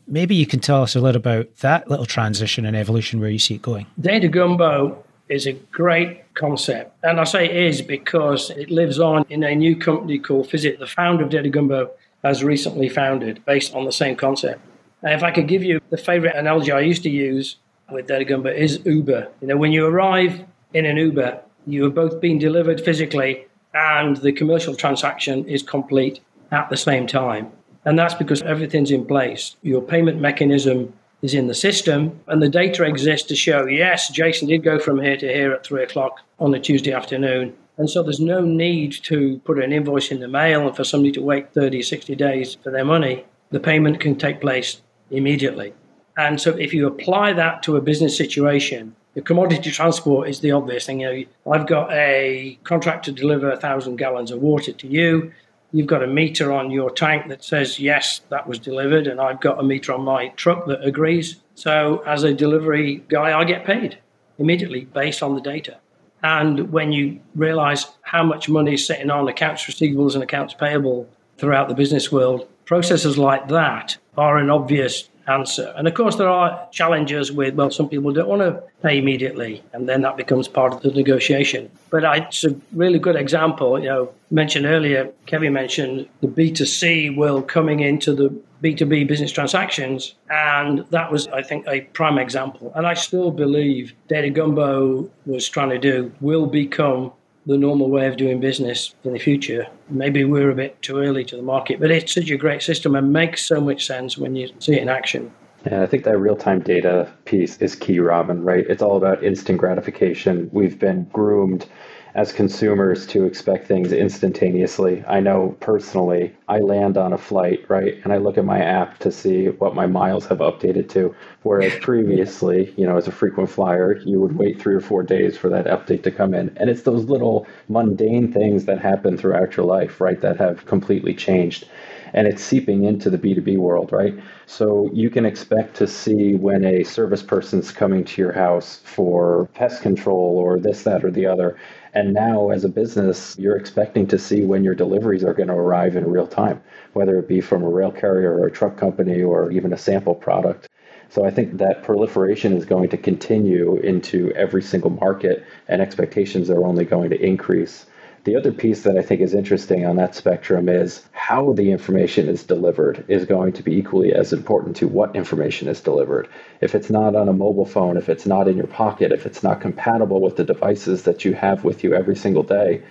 maybe 0.07 0.35
you 0.35 0.47
can 0.47 0.61
tell 0.61 0.83
us 0.83 0.95
a 0.95 1.01
little 1.01 1.19
about 1.19 1.57
that 1.59 1.89
little 1.89 2.07
transition 2.07 2.67
and 2.67 2.77
evolution 2.77 3.21
where 3.21 3.31
you 3.31 3.39
see 3.39 3.55
it 3.55 3.63
going. 3.63 3.87
Data 3.99 4.29
gumbo 4.29 5.03
is 5.31 5.47
a 5.47 5.53
great 5.53 6.35
concept. 6.35 6.93
And 7.05 7.21
I 7.21 7.25
say 7.25 7.69
is 7.69 7.81
because 7.81 8.51
it 8.51 8.71
lives 8.71 8.99
on 8.99 9.25
in 9.31 9.45
a 9.45 9.55
new 9.55 9.77
company 9.77 10.19
called 10.19 10.49
Physit. 10.49 10.79
The 10.79 10.87
founder 10.87 11.25
of 11.25 11.31
Data 11.31 11.49
Gumbo 11.49 11.91
has 12.25 12.45
recently 12.45 12.89
founded 12.89 13.43
based 13.47 13.75
on 13.75 13.85
the 13.85 13.93
same 13.93 14.17
concept. 14.17 14.61
And 15.03 15.15
if 15.15 15.23
I 15.23 15.31
could 15.31 15.49
give 15.49 15.63
you 15.63 15.81
the 15.89 15.97
favorite 15.97 16.37
analogy 16.37 16.73
I 16.73 16.81
used 16.81 17.05
to 17.05 17.11
use 17.11 17.57
with 17.91 18.09
Data 18.09 18.25
Gumbo 18.25 18.51
is 18.51 18.81
Uber. 18.85 19.29
You 19.41 19.49
know, 19.49 19.57
when 19.57 19.73
you 19.73 19.87
arrive 19.87 20.45
in 20.75 20.85
an 20.85 20.97
Uber, 20.97 21.41
you 21.67 21.87
are 21.87 21.91
both 21.91 22.21
being 22.21 22.39
delivered 22.39 22.81
physically 22.81 23.47
and 23.73 24.17
the 24.19 24.33
commercial 24.33 24.75
transaction 24.75 25.47
is 25.47 25.63
complete 25.63 26.21
at 26.51 26.69
the 26.71 26.77
same 26.77 27.07
time. 27.07 27.51
And 27.85 27.99
that's 27.99 28.15
because 28.15 28.43
everything's 28.43 28.91
in 28.91 29.07
place. 29.07 29.57
Your 29.63 29.81
payment 29.81 30.21
mechanism 30.21 30.93
is 31.23 31.35
in 31.35 31.47
the 31.47 31.55
system, 31.55 32.19
and 32.27 32.43
the 32.43 32.49
data 32.49 32.85
exists 32.85 33.29
to 33.29 33.37
show 33.37 33.67
yes, 33.67 34.09
Jason 34.09 34.49
did 34.49 34.65
go 34.65 34.79
from 34.79 35.01
here 35.01 35.17
to 35.17 35.29
here 35.33 35.53
at 35.53 35.65
three 35.65 35.83
o'clock 35.83 36.21
on 36.39 36.55
a 36.55 36.61
Tuesday 36.61 36.93
afternoon. 36.93 37.55
And 37.77 37.89
so 37.89 38.03
there's 38.03 38.21
no 38.21 38.41
need 38.41 38.93
to 39.05 39.39
put 39.45 39.63
an 39.63 39.73
invoice 39.73 40.11
in 40.11 40.21
the 40.21 40.29
mail 40.29 40.67
and 40.67 40.77
for 40.77 40.85
somebody 40.85 41.13
to 41.13 41.23
wait 41.23 41.55
30, 41.55 41.83
60 41.83 42.15
days 42.15 42.55
for 42.63 42.71
their 42.71 42.85
money. 42.85 43.25
The 43.51 43.61
payment 43.61 44.01
can 44.01 44.17
take 44.17 44.41
place 44.41 44.83
immediately. 45.11 45.73
And 46.17 46.41
so 46.41 46.51
if 46.57 46.75
you 46.75 46.87
apply 46.87 47.33
that 47.35 47.63
to 47.65 47.77
a 47.77 47.81
business 47.81 48.17
situation, 48.17 48.95
the 49.15 49.23
commodity 49.23 49.71
transport 49.71 50.29
is 50.29 50.41
the 50.41 50.53
obvious 50.53 50.87
thing. 50.87 51.01
You 51.01 51.27
know, 51.47 51.53
I've 51.53 51.67
got 51.67 51.91
a 51.93 52.59
contract 52.65 53.07
to 53.07 53.13
deliver 53.13 53.51
a 53.51 53.57
thousand 53.57 53.97
gallons 53.97 54.31
of 54.31 54.41
water 54.41 54.73
to 54.73 54.87
you 54.87 55.33
you've 55.73 55.87
got 55.87 56.03
a 56.03 56.07
meter 56.07 56.53
on 56.53 56.71
your 56.71 56.91
tank 56.91 57.29
that 57.29 57.45
says, 57.45 57.79
yes, 57.79 58.21
that 58.29 58.47
was 58.47 58.59
delivered, 58.59 59.07
and 59.07 59.21
I've 59.21 59.41
got 59.41 59.59
a 59.59 59.63
meter 59.63 59.93
on 59.93 60.03
my 60.03 60.29
truck 60.29 60.67
that 60.67 60.85
agrees. 60.85 61.37
So, 61.55 62.03
as 62.07 62.25
a 62.25 62.35
delivery 62.35 63.05
guy, 63.09 63.39
I 63.39 63.45
get 63.45 63.65
paid 63.65 63.99
immediately 64.39 64.87
based 64.87 65.23
on 65.23 65.35
the 65.35 65.41
data. 65.41 65.79
And 66.23 66.71
when 66.73 66.93
you 66.93 67.21
realize 67.35 67.87
how 68.03 68.25
much 68.25 68.49
money 68.49 68.75
is 68.75 68.87
sitting 68.87 69.11
on 69.11 69.29
accounts 69.29 69.65
receivables 69.65 70.15
and 70.15 70.23
accounts 70.23 70.55
payable 70.55 71.09
throughout 71.39 71.69
the 71.69 71.75
business 71.75 72.13
world, 72.13 72.49
processes 72.67 73.17
like 73.17 73.49
that 73.49 73.97
are 74.17 74.39
an 74.39 74.51
obvious 74.51 75.09
answer. 75.31 75.73
And 75.77 75.87
of 75.89 75.95
course, 75.95 76.17
there 76.17 76.29
are 76.29 76.69
challenges 76.73 77.33
with, 77.33 77.55
well, 77.55 77.71
some 77.71 77.89
people 77.89 78.13
don't 78.13 78.29
want 78.29 78.43
to 78.43 78.63
pay 78.83 78.99
immediately, 78.99 79.63
and 79.73 79.89
then 79.89 80.03
that 80.03 80.17
becomes 80.17 80.49
part 80.49 80.73
of 80.73 80.83
the 80.83 80.91
negotiation. 80.91 81.71
But 81.91 82.05
I, 82.05 82.17
it's 82.19 82.45
a 82.45 82.55
really 82.73 82.99
good 82.99 83.17
example. 83.17 83.79
You 83.79 83.89
know, 83.89 84.13
mentioned 84.31 84.67
earlier, 84.67 85.11
Kevin 85.27 85.53
mentioned 85.53 86.09
the 86.21 86.29
B2C 86.29 87.17
world 87.17 87.49
coming 87.49 87.81
into 87.81 88.15
the 88.15 88.29
B2B 88.63 89.09
business 89.09 89.33
transactions, 89.33 90.15
and 90.29 90.85
that 90.91 91.11
was, 91.11 91.29
I 91.29 91.43
think, 91.43 91.67
a 91.67 91.81
prime 91.93 92.19
example. 92.19 92.73
And 92.75 92.87
I 92.87 92.95
still 92.95 93.31
believe 93.31 93.95
Data 94.09 94.31
Gumbo 94.31 95.09
was 95.27 95.49
trying 95.49 95.71
to 95.71 95.79
do 95.79 96.13
will 96.21 96.47
become 96.47 97.13
the 97.47 97.57
normal 97.57 97.89
way 97.89 98.07
of 98.07 98.17
doing 98.17 98.41
business 98.41 98.95
in 99.05 99.13
the 99.13 99.19
future. 99.19 99.67
Maybe 99.89 100.25
we're 100.25 100.51
a 100.51 100.55
bit 100.55 100.81
too 100.83 100.99
early 100.99 101.25
to 101.25 101.37
the 101.37 101.43
market, 101.43 101.81
but 101.81 101.91
it's 101.91 102.15
such 102.15 102.31
a 102.31 102.37
great 102.37 102.63
system 102.63 102.95
and 102.95 103.13
makes 103.13 103.47
so 103.47 103.61
much 103.61 103.87
sense 103.87 104.19
when 104.19 104.37
you 104.37 104.51
see 104.59 104.75
it 104.75 104.83
in 104.83 104.89
action. 104.89 105.33
Yeah, 105.67 105.83
I 105.83 105.87
think 105.87 106.05
that 106.05 106.19
real 106.19 106.37
time 106.37 106.61
data 106.61 107.11
piece 107.25 107.59
is 107.59 107.75
key, 107.75 107.99
Robin, 107.99 108.43
right? 108.43 108.65
It's 108.69 108.83
all 108.83 108.97
about 108.97 109.23
instant 109.23 109.59
gratification. 109.59 110.49
We've 110.53 110.79
been 110.79 111.05
groomed 111.13 111.67
as 112.15 112.33
consumers 112.33 113.07
to 113.07 113.25
expect 113.25 113.67
things 113.67 113.93
instantaneously. 113.93 115.05
I 115.07 115.21
know 115.21 115.57
personally, 115.61 116.35
I 116.49 116.59
land 116.59 116.97
on 116.97 117.13
a 117.13 117.19
flight, 117.19 117.65
right, 117.69 117.95
and 118.05 118.13
I 118.13 118.19
look 118.19 118.39
at 118.39 118.45
my 118.45 118.61
app 118.61 118.99
to 118.99 119.13
see 119.13 119.47
what 119.47 119.75
my 119.75 119.87
miles 119.87 120.27
have 120.27 120.39
updated 120.39 120.89
to. 120.91 121.15
Whereas 121.43 121.75
previously, 121.81 122.75
you 122.77 122.87
know, 122.87 122.97
as 122.97 123.07
a 123.07 123.13
frequent 123.13 123.51
flyer, 123.51 123.97
you 124.05 124.21
would 124.21 124.37
wait 124.37 124.61
three 124.61 124.75
or 124.75 124.81
four 124.81 125.03
days 125.03 125.37
for 125.37 125.49
that 125.51 125.67
update 125.67 126.03
to 126.05 126.11
come 126.11 126.35
in. 126.35 126.57
And 126.57 126.69
it's 126.69 126.83
those 126.83 127.05
little 127.05 127.47
mundane 127.69 128.33
things 128.33 128.65
that 128.65 128.81
happen 128.81 129.17
throughout 129.17 129.57
your 129.57 129.67
life, 129.67 130.01
right, 130.01 130.21
that 130.21 130.37
have 130.39 130.67
completely 130.67 131.15
changed 131.15 131.67
and 132.13 132.27
it's 132.27 132.43
seeping 132.43 132.85
into 132.85 133.11
the 133.11 133.19
B2B 133.19 133.59
world, 133.59 133.93
right? 133.93 134.15
So 134.47 134.91
you 134.93 135.11
can 135.11 135.25
expect 135.25 135.77
to 135.77 135.87
see 135.87 136.35
when 136.35 136.65
a 136.65 136.83
service 136.85 137.23
person's 137.23 137.71
coming 137.71 138.05
to 138.05 138.21
your 138.23 138.33
house 138.33 138.81
for 138.85 139.49
pest 139.55 139.83
control 139.83 140.37
or 140.39 140.59
this, 140.59 140.83
that, 140.85 141.05
or 141.05 141.11
the 141.11 141.27
other. 141.27 141.57
And 141.93 142.15
now, 142.15 142.51
as 142.51 142.65
a 142.65 142.69
business, 142.69 143.37
you're 143.39 143.57
expecting 143.57 144.07
to 144.09 144.19
see 144.19 144.45
when 144.45 144.63
your 144.63 144.77
deliveries 144.77 145.25
are 145.25 145.35
going 145.35 145.49
to 145.49 145.55
arrive 145.55 145.97
in 145.97 146.09
real 146.09 146.27
time, 146.27 146.63
whether 146.93 147.19
it 147.19 147.27
be 147.27 147.41
from 147.41 147.65
a 147.65 147.69
rail 147.69 147.91
carrier 147.91 148.33
or 148.33 148.47
a 148.47 148.53
truck 148.53 148.77
company 148.77 149.23
or 149.23 149.51
even 149.51 149.73
a 149.73 149.79
sample 149.79 150.15
product. 150.15 150.69
So 151.09 151.25
I 151.25 151.31
think 151.31 151.59
that 151.59 151.83
proliferation 151.83 152.57
is 152.57 152.65
going 152.65 152.91
to 152.91 152.97
continue 152.97 153.77
into 153.79 154.31
every 154.37 154.63
single 154.63 154.91
market, 154.91 155.45
and 155.67 155.83
expectations 155.83 156.49
are 156.49 156.65
only 156.65 156.85
going 156.85 157.11
to 157.11 157.21
increase. 157.21 157.87
The 158.25 158.37
other 158.37 158.53
piece 158.53 158.83
that 158.83 158.99
I 158.99 159.03
think 159.03 159.23
is 159.23 159.33
interesting 159.33 159.87
on 159.87 159.97
that 159.97 160.15
spectrum 160.15 160.69
is 160.69 161.03
how 161.13 161.55
the 161.55 161.73
information 161.73 162.29
is 162.29 162.45
delivered 162.45 163.05
is 163.09 163.25
going 163.25 163.55
to 163.55 163.63
be 163.63 163.77
equally 163.77 164.13
as 164.13 164.35
important 164.35 164.77
to 164.77 164.89
what 164.89 165.17
information 165.17 165.69
is 165.69 165.81
delivered. 165.81 166.29
If 166.61 166.75
it's 166.75 166.91
not 166.91 167.17
on 167.17 167.31
a 167.31 167.33
mobile 167.33 167.65
phone, 167.65 167.97
if 167.97 168.11
it's 168.11 168.27
not 168.27 168.47
in 168.47 168.59
your 168.59 168.67
pocket, 168.67 169.11
if 169.11 169.25
it's 169.25 169.43
not 169.43 169.63
compatible 169.63 170.21
with 170.21 170.37
the 170.37 170.45
devices 170.45 171.05
that 171.05 171.25
you 171.25 171.33
have 171.33 171.65
with 171.65 171.83
you 171.83 171.95
every 171.95 172.17
single 172.17 172.43
day, 172.43 172.83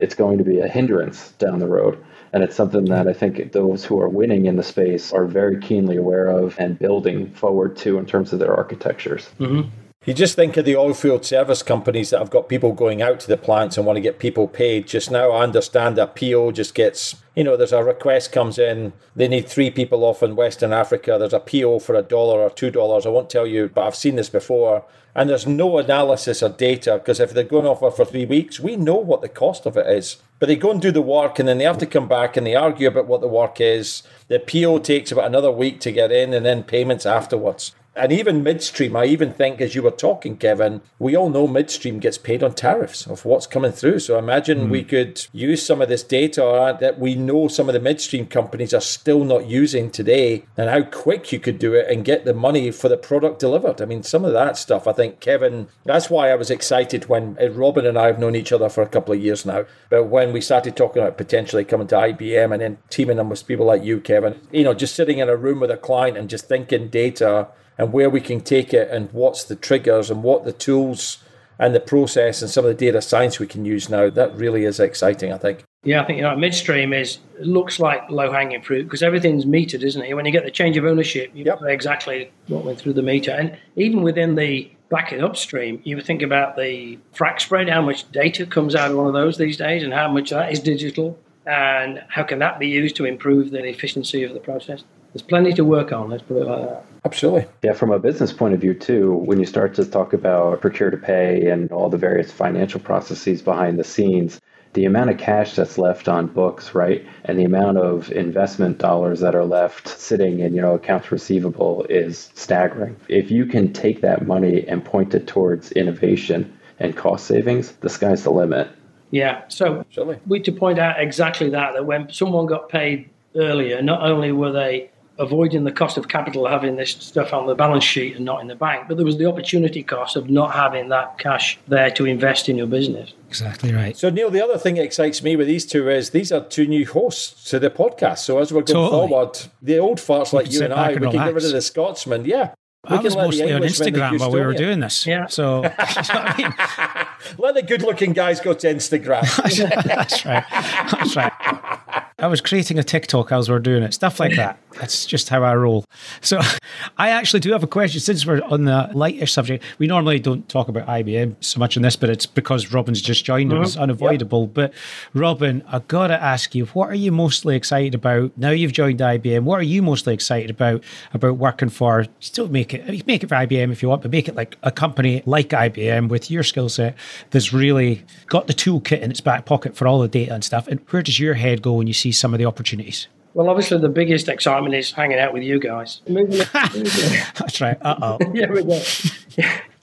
it's 0.00 0.14
going 0.14 0.38
to 0.38 0.44
be 0.44 0.60
a 0.60 0.68
hindrance 0.68 1.32
down 1.32 1.58
the 1.58 1.66
road. 1.66 2.02
And 2.32 2.42
it's 2.42 2.56
something 2.56 2.86
that 2.86 3.08
I 3.08 3.12
think 3.12 3.52
those 3.52 3.84
who 3.84 4.00
are 4.00 4.08
winning 4.08 4.46
in 4.46 4.56
the 4.56 4.62
space 4.62 5.12
are 5.12 5.26
very 5.26 5.60
keenly 5.60 5.96
aware 5.96 6.28
of 6.28 6.56
and 6.58 6.78
building 6.78 7.30
forward 7.32 7.76
to 7.78 7.98
in 7.98 8.06
terms 8.06 8.32
of 8.32 8.38
their 8.38 8.54
architectures. 8.54 9.28
Mm-hmm. 9.38 9.68
You 10.08 10.14
just 10.14 10.36
think 10.36 10.56
of 10.56 10.64
the 10.64 10.72
oilfield 10.72 11.26
service 11.26 11.62
companies 11.62 12.08
that 12.08 12.18
have 12.18 12.30
got 12.30 12.48
people 12.48 12.72
going 12.72 13.02
out 13.02 13.20
to 13.20 13.28
the 13.28 13.36
plants 13.36 13.76
and 13.76 13.84
want 13.84 13.98
to 13.98 14.00
get 14.00 14.18
people 14.18 14.48
paid. 14.48 14.86
Just 14.86 15.10
now, 15.10 15.32
I 15.32 15.42
understand 15.42 15.98
a 15.98 16.06
PO 16.06 16.52
just 16.52 16.74
gets, 16.74 17.16
you 17.36 17.44
know, 17.44 17.58
there's 17.58 17.74
a 17.74 17.84
request 17.84 18.32
comes 18.32 18.58
in, 18.58 18.94
they 19.14 19.28
need 19.28 19.46
three 19.46 19.70
people 19.70 20.04
off 20.04 20.22
in 20.22 20.34
Western 20.34 20.72
Africa. 20.72 21.16
There's 21.18 21.34
a 21.34 21.40
PO 21.40 21.80
for 21.80 21.94
a 21.94 22.00
dollar 22.00 22.40
or 22.40 22.48
two 22.48 22.70
dollars. 22.70 23.04
I 23.04 23.10
won't 23.10 23.28
tell 23.28 23.46
you, 23.46 23.68
but 23.68 23.86
I've 23.86 23.94
seen 23.94 24.16
this 24.16 24.30
before. 24.30 24.86
And 25.14 25.28
there's 25.28 25.46
no 25.46 25.76
analysis 25.76 26.42
or 26.42 26.48
data 26.48 26.94
because 26.94 27.20
if 27.20 27.34
they're 27.34 27.44
going 27.44 27.66
off 27.66 27.80
for 27.80 28.06
three 28.06 28.24
weeks, 28.24 28.58
we 28.58 28.76
know 28.76 28.96
what 28.96 29.20
the 29.20 29.28
cost 29.28 29.66
of 29.66 29.76
it 29.76 29.88
is. 29.88 30.16
But 30.38 30.46
they 30.46 30.56
go 30.56 30.70
and 30.70 30.80
do 30.80 30.90
the 30.90 31.02
work 31.02 31.38
and 31.38 31.46
then 31.46 31.58
they 31.58 31.64
have 31.64 31.76
to 31.78 31.86
come 31.86 32.08
back 32.08 32.34
and 32.34 32.46
they 32.46 32.54
argue 32.54 32.88
about 32.88 33.08
what 33.08 33.20
the 33.20 33.28
work 33.28 33.60
is. 33.60 34.04
The 34.28 34.38
PO 34.38 34.78
takes 34.78 35.12
about 35.12 35.26
another 35.26 35.50
week 35.50 35.80
to 35.80 35.92
get 35.92 36.10
in 36.10 36.32
and 36.32 36.46
then 36.46 36.62
payments 36.62 37.04
afterwards. 37.04 37.72
And 37.98 38.12
even 38.12 38.44
midstream, 38.44 38.94
I 38.94 39.06
even 39.06 39.32
think 39.32 39.60
as 39.60 39.74
you 39.74 39.82
were 39.82 39.90
talking, 39.90 40.36
Kevin, 40.36 40.80
we 41.00 41.16
all 41.16 41.30
know 41.30 41.48
midstream 41.48 41.98
gets 41.98 42.16
paid 42.16 42.44
on 42.44 42.54
tariffs 42.54 43.06
of 43.06 43.24
what's 43.24 43.46
coming 43.46 43.72
through. 43.72 43.98
So 43.98 44.18
imagine 44.18 44.68
mm. 44.68 44.70
we 44.70 44.84
could 44.84 45.26
use 45.32 45.66
some 45.66 45.82
of 45.82 45.88
this 45.88 46.04
data 46.04 46.76
that 46.80 47.00
we 47.00 47.16
know 47.16 47.48
some 47.48 47.68
of 47.68 47.72
the 47.72 47.80
midstream 47.80 48.26
companies 48.26 48.72
are 48.72 48.80
still 48.80 49.24
not 49.24 49.46
using 49.46 49.90
today 49.90 50.44
and 50.56 50.70
how 50.70 50.82
quick 50.82 51.32
you 51.32 51.40
could 51.40 51.58
do 51.58 51.74
it 51.74 51.90
and 51.90 52.04
get 52.04 52.24
the 52.24 52.34
money 52.34 52.70
for 52.70 52.88
the 52.88 52.96
product 52.96 53.40
delivered. 53.40 53.82
I 53.82 53.84
mean, 53.84 54.04
some 54.04 54.24
of 54.24 54.32
that 54.32 54.56
stuff, 54.56 54.86
I 54.86 54.92
think, 54.92 55.18
Kevin, 55.18 55.68
that's 55.84 56.08
why 56.08 56.30
I 56.30 56.36
was 56.36 56.50
excited 56.50 57.08
when 57.08 57.36
uh, 57.40 57.48
Robin 57.50 57.84
and 57.84 57.98
I 57.98 58.06
have 58.06 58.20
known 58.20 58.36
each 58.36 58.52
other 58.52 58.68
for 58.68 58.82
a 58.82 58.88
couple 58.88 59.12
of 59.12 59.20
years 59.20 59.44
now. 59.44 59.64
But 59.90 60.04
when 60.04 60.32
we 60.32 60.40
started 60.40 60.76
talking 60.76 61.02
about 61.02 61.18
potentially 61.18 61.64
coming 61.64 61.88
to 61.88 61.96
IBM 61.96 62.52
and 62.52 62.62
then 62.62 62.78
teaming 62.90 63.18
up 63.18 63.26
with 63.26 63.46
people 63.46 63.66
like 63.66 63.82
you, 63.82 64.00
Kevin, 64.00 64.40
you 64.52 64.62
know, 64.62 64.74
just 64.74 64.94
sitting 64.94 65.18
in 65.18 65.28
a 65.28 65.36
room 65.36 65.58
with 65.58 65.70
a 65.70 65.76
client 65.76 66.16
and 66.16 66.30
just 66.30 66.46
thinking 66.46 66.88
data 66.88 67.48
and 67.78 67.92
where 67.92 68.10
we 68.10 68.20
can 68.20 68.40
take 68.40 68.74
it 68.74 68.90
and 68.90 69.10
what's 69.12 69.44
the 69.44 69.56
triggers 69.56 70.10
and 70.10 70.22
what 70.22 70.44
the 70.44 70.52
tools 70.52 71.18
and 71.58 71.74
the 71.74 71.80
process 71.80 72.42
and 72.42 72.50
some 72.50 72.64
of 72.64 72.68
the 72.68 72.86
data 72.86 73.00
science 73.00 73.38
we 73.38 73.46
can 73.46 73.64
use 73.64 73.88
now. 73.88 74.10
That 74.10 74.34
really 74.36 74.64
is 74.64 74.78
exciting, 74.78 75.32
I 75.32 75.38
think. 75.38 75.64
Yeah, 75.84 76.02
I 76.02 76.04
think 76.04 76.16
you 76.16 76.22
know 76.22 76.36
midstream 76.36 76.92
is 76.92 77.18
looks 77.38 77.78
like 77.78 78.10
low 78.10 78.32
hanging 78.32 78.62
fruit 78.62 78.84
because 78.84 79.02
everything's 79.02 79.44
metered, 79.44 79.82
isn't 79.82 80.02
it? 80.02 80.14
When 80.14 80.26
you 80.26 80.32
get 80.32 80.44
the 80.44 80.50
change 80.50 80.76
of 80.76 80.84
ownership, 80.84 81.30
you 81.34 81.44
yep. 81.44 81.60
know 81.60 81.68
exactly 81.68 82.32
what 82.48 82.64
went 82.64 82.78
through 82.78 82.94
the 82.94 83.02
meter, 83.02 83.30
and 83.30 83.56
even 83.76 84.02
within 84.02 84.34
the 84.34 84.70
back 84.90 85.12
in 85.12 85.22
upstream, 85.22 85.80
you 85.84 86.00
think 86.00 86.22
about 86.22 86.56
the 86.56 86.98
frac 87.14 87.40
spread, 87.40 87.68
how 87.68 87.82
much 87.82 88.10
data 88.10 88.44
comes 88.44 88.74
out 88.74 88.90
of 88.90 88.96
one 88.96 89.06
of 89.06 89.12
those 89.12 89.38
these 89.38 89.56
days, 89.56 89.84
and 89.84 89.92
how 89.92 90.10
much 90.10 90.30
that 90.30 90.52
is 90.52 90.58
digital, 90.58 91.16
and 91.46 92.02
how 92.08 92.24
can 92.24 92.40
that 92.40 92.58
be 92.58 92.66
used 92.66 92.96
to 92.96 93.04
improve 93.04 93.52
the 93.52 93.64
efficiency 93.64 94.24
of 94.24 94.34
the 94.34 94.40
process 94.40 94.82
there's 95.12 95.22
plenty 95.22 95.52
to 95.54 95.64
work 95.64 95.92
on. 95.92 96.10
Let's 96.10 96.22
put 96.22 96.36
it 96.38 96.46
like 96.46 96.68
that. 96.68 96.84
Absolutely. 97.04 97.46
Yeah, 97.62 97.72
from 97.72 97.90
a 97.90 97.98
business 97.98 98.32
point 98.32 98.54
of 98.54 98.60
view, 98.60 98.74
too, 98.74 99.14
when 99.14 99.38
you 99.38 99.46
start 99.46 99.74
to 99.74 99.84
talk 99.84 100.12
about 100.12 100.60
procure 100.60 100.90
to 100.90 100.96
pay 100.96 101.48
and 101.48 101.70
all 101.72 101.88
the 101.88 101.96
various 101.96 102.32
financial 102.32 102.80
processes 102.80 103.42
behind 103.42 103.78
the 103.78 103.84
scenes, 103.84 104.40
the 104.74 104.84
amount 104.84 105.10
of 105.10 105.18
cash 105.18 105.56
that's 105.56 105.78
left 105.78 106.08
on 106.08 106.26
books, 106.26 106.74
right, 106.74 107.06
and 107.24 107.38
the 107.38 107.44
amount 107.44 107.78
of 107.78 108.12
investment 108.12 108.78
dollars 108.78 109.20
that 109.20 109.34
are 109.34 109.44
left 109.44 109.88
sitting 109.88 110.40
in, 110.40 110.54
you 110.54 110.60
know, 110.60 110.74
accounts 110.74 111.10
receivable 111.10 111.84
is 111.88 112.30
staggering. 112.34 112.96
If 113.08 113.30
you 113.30 113.46
can 113.46 113.72
take 113.72 114.02
that 114.02 114.26
money 114.26 114.66
and 114.68 114.84
point 114.84 115.14
it 115.14 115.26
towards 115.26 115.72
innovation 115.72 116.52
and 116.78 116.96
cost 116.96 117.26
savings, 117.26 117.72
the 117.72 117.88
sky's 117.88 118.24
the 118.24 118.30
limit. 118.30 118.68
Yeah. 119.10 119.42
So 119.48 119.80
Absolutely. 119.80 120.18
we 120.26 120.40
to 120.40 120.52
point 120.52 120.78
out 120.78 121.00
exactly 121.00 121.48
that 121.50 121.72
that 121.72 121.86
when 121.86 122.12
someone 122.12 122.46
got 122.46 122.68
paid 122.68 123.08
earlier, 123.34 123.80
not 123.80 124.02
only 124.02 124.32
were 124.32 124.52
they 124.52 124.90
avoiding 125.18 125.64
the 125.64 125.72
cost 125.72 125.96
of 125.96 126.08
capital 126.08 126.46
having 126.46 126.76
this 126.76 126.90
stuff 126.90 127.32
on 127.32 127.46
the 127.46 127.54
balance 127.54 127.84
sheet 127.84 128.16
and 128.16 128.24
not 128.24 128.40
in 128.40 128.46
the 128.46 128.54
bank, 128.54 128.86
but 128.88 128.96
there 128.96 129.06
was 129.06 129.18
the 129.18 129.26
opportunity 129.26 129.82
cost 129.82 130.16
of 130.16 130.30
not 130.30 130.54
having 130.54 130.88
that 130.88 131.18
cash 131.18 131.58
there 131.68 131.90
to 131.90 132.06
invest 132.06 132.48
in 132.48 132.56
your 132.56 132.66
business. 132.66 133.12
Exactly 133.28 133.72
right. 133.72 133.96
So, 133.96 134.10
Neil, 134.10 134.30
the 134.30 134.42
other 134.42 134.58
thing 134.58 134.76
that 134.76 134.84
excites 134.84 135.22
me 135.22 135.36
with 135.36 135.46
these 135.46 135.66
two 135.66 135.90
is 135.90 136.10
these 136.10 136.32
are 136.32 136.44
two 136.44 136.66
new 136.66 136.86
hosts 136.86 137.50
to 137.50 137.58
the 137.58 137.70
podcast. 137.70 138.18
So, 138.18 138.38
as 138.38 138.52
we're 138.52 138.62
going 138.62 138.90
totally. 138.90 139.08
forward, 139.08 139.38
the 139.60 139.78
old 139.78 139.98
farts 139.98 140.32
like 140.32 140.52
you 140.52 140.62
and 140.62 140.72
I, 140.72 140.90
we 140.90 140.94
relax. 140.94 141.16
can 141.16 141.26
get 141.26 141.34
rid 141.34 141.44
of 141.44 141.52
the 141.52 141.62
Scotsman. 141.62 142.24
Yeah. 142.24 142.54
We 142.88 142.96
I 142.96 143.00
was 143.00 143.16
mostly 143.16 143.52
on 143.52 143.62
Instagram 143.62 144.20
while 144.20 144.30
we 144.30 144.40
were 144.40 144.54
doing 144.54 144.80
this. 144.80 145.04
Yeah. 145.04 145.26
So, 145.26 145.64
I 145.78 146.34
mean? 146.38 147.36
let 147.38 147.54
the 147.54 147.62
good 147.62 147.82
looking 147.82 148.12
guys 148.12 148.40
go 148.40 148.54
to 148.54 148.66
Instagram. 148.66 149.22
That's 149.84 150.24
right. 150.24 150.44
That's 150.92 151.16
right. 151.16 152.04
I 152.20 152.26
was 152.26 152.40
creating 152.40 152.80
a 152.80 152.82
TikTok 152.82 153.30
as 153.30 153.48
we 153.48 153.54
are 153.54 153.60
doing 153.60 153.84
it, 153.84 153.94
stuff 153.94 154.18
like 154.18 154.34
that. 154.34 154.58
That's 154.72 155.06
just 155.06 155.28
how 155.28 155.44
I 155.44 155.54
roll. 155.54 155.84
So 156.20 156.40
I 156.98 157.10
actually 157.10 157.38
do 157.38 157.52
have 157.52 157.62
a 157.62 157.68
question 157.68 158.00
since 158.00 158.26
we're 158.26 158.42
on 158.42 158.64
the 158.64 158.90
lighter 158.92 159.26
subject. 159.26 159.62
We 159.78 159.86
normally 159.86 160.18
don't 160.18 160.48
talk 160.48 160.66
about 160.66 160.88
IBM 160.88 161.36
so 161.40 161.60
much 161.60 161.76
in 161.76 161.82
this, 161.82 161.94
but 161.94 162.10
it's 162.10 162.26
because 162.26 162.72
Robin's 162.72 163.00
just 163.00 163.24
joined. 163.24 163.50
Mm-hmm. 163.50 163.58
It 163.58 163.60
was 163.60 163.76
unavoidable. 163.76 164.42
Yep. 164.42 164.54
But 164.54 164.74
Robin, 165.14 165.62
I 165.68 165.78
gotta 165.78 166.20
ask 166.20 166.56
you, 166.56 166.66
what 166.66 166.90
are 166.90 166.94
you 166.94 167.12
mostly 167.12 167.54
excited 167.54 167.94
about 167.94 168.36
now 168.36 168.50
you've 168.50 168.72
joined 168.72 168.98
IBM? 168.98 169.44
What 169.44 169.60
are 169.60 169.64
you 169.64 169.80
mostly 169.80 170.12
excited 170.12 170.50
about 170.50 170.82
about 171.14 171.36
working 171.36 171.68
for? 171.68 172.06
Still 172.18 172.48
make 172.48 172.74
it 172.74 173.06
make 173.06 173.22
it 173.22 173.28
for 173.28 173.36
IBM 173.36 173.70
if 173.70 173.80
you 173.80 173.88
want, 173.88 174.02
but 174.02 174.10
make 174.10 174.28
it 174.28 174.34
like 174.34 174.56
a 174.64 174.72
company 174.72 175.22
like 175.24 175.50
IBM 175.50 176.08
with 176.08 176.32
your 176.32 176.42
skill 176.42 176.68
set 176.68 176.96
that's 177.30 177.52
really 177.52 178.04
got 178.26 178.48
the 178.48 178.54
toolkit 178.54 179.00
in 179.00 179.12
its 179.12 179.20
back 179.20 179.44
pocket 179.44 179.76
for 179.76 179.86
all 179.86 180.00
the 180.00 180.08
data 180.08 180.34
and 180.34 180.42
stuff. 180.42 180.66
And 180.66 180.80
where 180.90 181.02
does 181.02 181.20
your 181.20 181.34
head 181.34 181.62
go 181.62 181.74
when 181.74 181.86
you 181.86 181.94
see 181.94 182.07
see 182.08 182.12
some 182.12 182.34
of 182.34 182.38
the 182.38 182.46
opportunities? 182.46 183.08
Well, 183.34 183.48
obviously, 183.48 183.78
the 183.78 183.88
biggest 183.88 184.28
excitement 184.28 184.74
is 184.74 184.90
hanging 184.90 185.18
out 185.18 185.32
with 185.32 185.42
you 185.42 185.60
guys. 185.60 186.00
That's 186.06 187.60
right. 187.60 187.76
Uh 187.82 187.96
oh. 188.02 188.18
yeah, 188.34 188.50
we 188.50 188.64
go. 188.64 188.80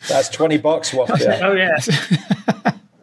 That's 0.09 0.29
20 0.29 0.57
bucks 0.57 0.93
worth. 0.93 1.09
Yeah. 1.21 1.39
oh, 1.43 1.53
yeah. 1.53 1.77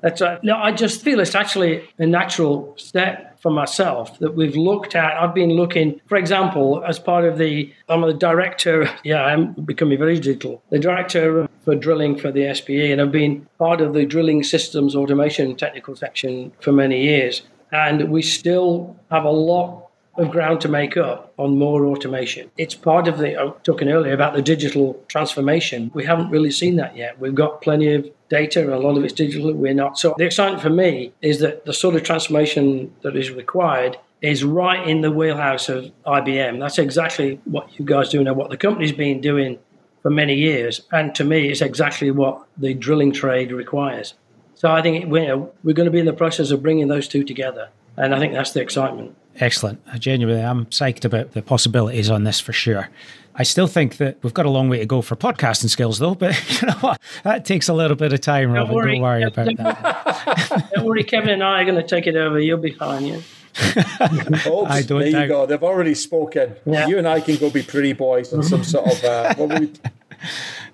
That's 0.03 0.21
right. 0.21 0.43
No, 0.43 0.57
I 0.57 0.73
just 0.73 1.03
feel 1.03 1.21
it's 1.21 1.37
actually 1.37 1.89
a 1.99 2.07
natural 2.07 2.75
step 2.77 3.41
for 3.41 3.51
myself 3.51 4.19
that 4.19 4.35
we've 4.35 4.57
looked 4.57 4.95
at. 4.97 5.17
I've 5.17 5.35
been 5.35 5.51
looking, 5.51 6.01
for 6.07 6.17
example, 6.17 6.83
as 6.87 6.99
part 6.99 7.25
of 7.25 7.39
the, 7.39 7.73
I'm 7.89 8.03
the 8.03 8.13
director, 8.13 8.91
yeah, 9.05 9.25
I'm 9.25 9.53
becoming 9.53 9.99
very 9.99 10.17
digital, 10.17 10.63
the 10.71 10.79
director 10.79 11.49
for 11.65 11.75
drilling 11.77 12.19
for 12.19 12.33
the 12.33 12.53
SPE, 12.53 12.93
and 12.93 13.01
I've 13.01 13.13
been 13.13 13.47
part 13.59 13.81
of 13.81 13.95
the 13.95 14.05
drilling 14.05 14.43
systems 14.43 14.95
automation 14.95 15.57
technical 15.57 15.95
section 15.97 16.53
for 16.61 16.73
many 16.73 17.03
years 17.03 17.43
and 17.73 18.11
we 18.11 18.23
still 18.23 18.97
have 19.11 19.25
a 19.25 19.31
lot 19.31 19.89
of 20.17 20.31
ground 20.31 20.61
to 20.61 20.69
make 20.69 20.97
up 20.97 21.33
on 21.39 21.59
more 21.59 21.87
automation. 21.87 22.51
It's 22.59 22.75
part 22.75 23.09
of 23.09 23.17
the, 23.17 23.35
I 23.35 23.45
was 23.45 23.55
talking 23.63 23.89
earlier 23.89 24.13
about 24.13 24.35
the 24.35 24.43
digital 24.43 25.03
transformation. 25.09 25.91
We 25.95 26.05
haven't 26.05 26.31
really 26.31 26.51
seen 26.51 26.77
that 26.77 26.97
yet. 26.97 27.19
We've 27.19 27.35
got 27.35 27.63
plenty 27.63 27.95
of 27.95 28.07
data, 28.29 28.61
and 28.61 28.73
a 28.73 28.79
lot 28.79 28.99
of 28.99 29.05
it's 29.05 29.15
digital. 29.15 29.53
We're 29.55 29.73
not. 29.73 29.99
So 29.99 30.15
the 30.19 30.27
excitement 30.27 30.63
for 30.63 30.71
me 30.71 31.15
is 31.23 31.39
that 31.41 31.65
the 31.65 31.73
sort 31.73 31.95
of 31.95 32.03
transformation 32.03 32.95
that 33.03 33.17
is 33.17 33.31
required 33.31 33.97
is 34.21 34.45
right 34.45 34.87
in 34.87 35.01
the 35.01 35.11
wheelhouse 35.11 35.69
of 35.69 35.91
IBM. 36.07 36.61
That's 36.61 36.79
exactly 36.79 37.41
what 37.45 37.79
you 37.79 37.85
guys 37.85 38.11
do 38.11 38.23
now, 38.23 38.35
what 38.35 38.51
the 38.51 38.57
company's 38.57 38.93
been 38.93 39.21
doing 39.21 39.59
for 40.03 40.11
many 40.11 40.35
years. 40.35 40.83
And 40.93 41.15
to 41.15 41.25
me, 41.25 41.49
it's 41.49 41.63
exactly 41.63 42.11
what 42.11 42.47
the 42.57 42.75
drilling 42.75 43.13
trade 43.13 43.51
requires. 43.51 44.15
So 44.63 44.71
I 44.71 44.81
think 44.81 45.07
we're, 45.11 45.39
we're 45.65 45.73
going 45.73 45.87
to 45.87 45.91
be 45.91 45.99
in 45.99 46.07
the 46.07 46.13
process 46.13 46.53
of 46.53 46.63
bringing 46.63 46.87
those 46.87 47.09
two 47.09 47.25
together. 47.25 47.71
And 47.97 48.15
I 48.15 48.21
think 48.21 48.33
that's 48.33 48.53
the 48.53 48.61
excitement. 48.61 49.17
Excellent. 49.41 49.83
I 49.93 49.99
genuinely, 49.99 50.41
I'm 50.41 50.67
psyched 50.67 51.05
about 51.05 51.33
the 51.33 51.43
possibilities 51.43 52.09
on 52.09 52.23
this 52.23 52.39
for 52.39 52.53
sure. 52.53 52.89
I 53.35 53.43
still 53.43 53.67
think 53.67 53.97
that 53.97 54.19
we've 54.23 54.33
got 54.33 54.47
a 54.47 54.51
long 54.51 54.69
way 54.69 54.79
to 54.79 54.87
go 54.87 55.03
for 55.03 55.17
podcasting 55.17 55.69
skills, 55.69 55.99
though. 55.99 56.15
But 56.15 56.39
you 56.63 56.69
know 56.69 56.75
what? 56.75 57.01
That 57.25 57.45
takes 57.45 57.69
a 57.69 57.75
little 57.75 57.97
bit 57.97 58.13
of 58.13 58.21
time, 58.21 58.53
Robin. 58.53 58.69
Don't 58.69 58.77
worry, 58.77 58.93
Don't 58.93 59.03
worry 59.03 59.23
about 59.25 59.57
that. 59.57 60.71
Don't 60.77 60.85
worry, 60.85 61.03
Kevin 61.03 61.31
and 61.31 61.43
I 61.43 61.63
are 61.63 61.65
going 61.65 61.75
to 61.75 61.83
take 61.83 62.07
it 62.07 62.15
over. 62.15 62.39
You'll 62.39 62.59
be 62.59 62.71
fine. 62.71 63.05
Yeah. 63.05 63.17
Oops, 63.17 64.47
I 64.47 64.83
don't 64.83 65.01
there 65.01 65.23
you 65.23 65.29
go. 65.29 65.45
They've 65.45 65.63
already 65.63 65.95
spoken. 65.95 66.57
Yeah. 66.65 66.87
You 66.87 66.97
and 66.99 67.07
I 67.07 67.21
can 67.21 67.37
go 67.37 67.51
be 67.51 67.63
pretty 67.63 67.93
boys 67.93 68.33
and 68.33 68.43
some 68.43 68.65
sort 68.65 68.91
of 68.91 69.05
uh, 69.05 69.35
what 69.35 69.61
we 69.61 69.73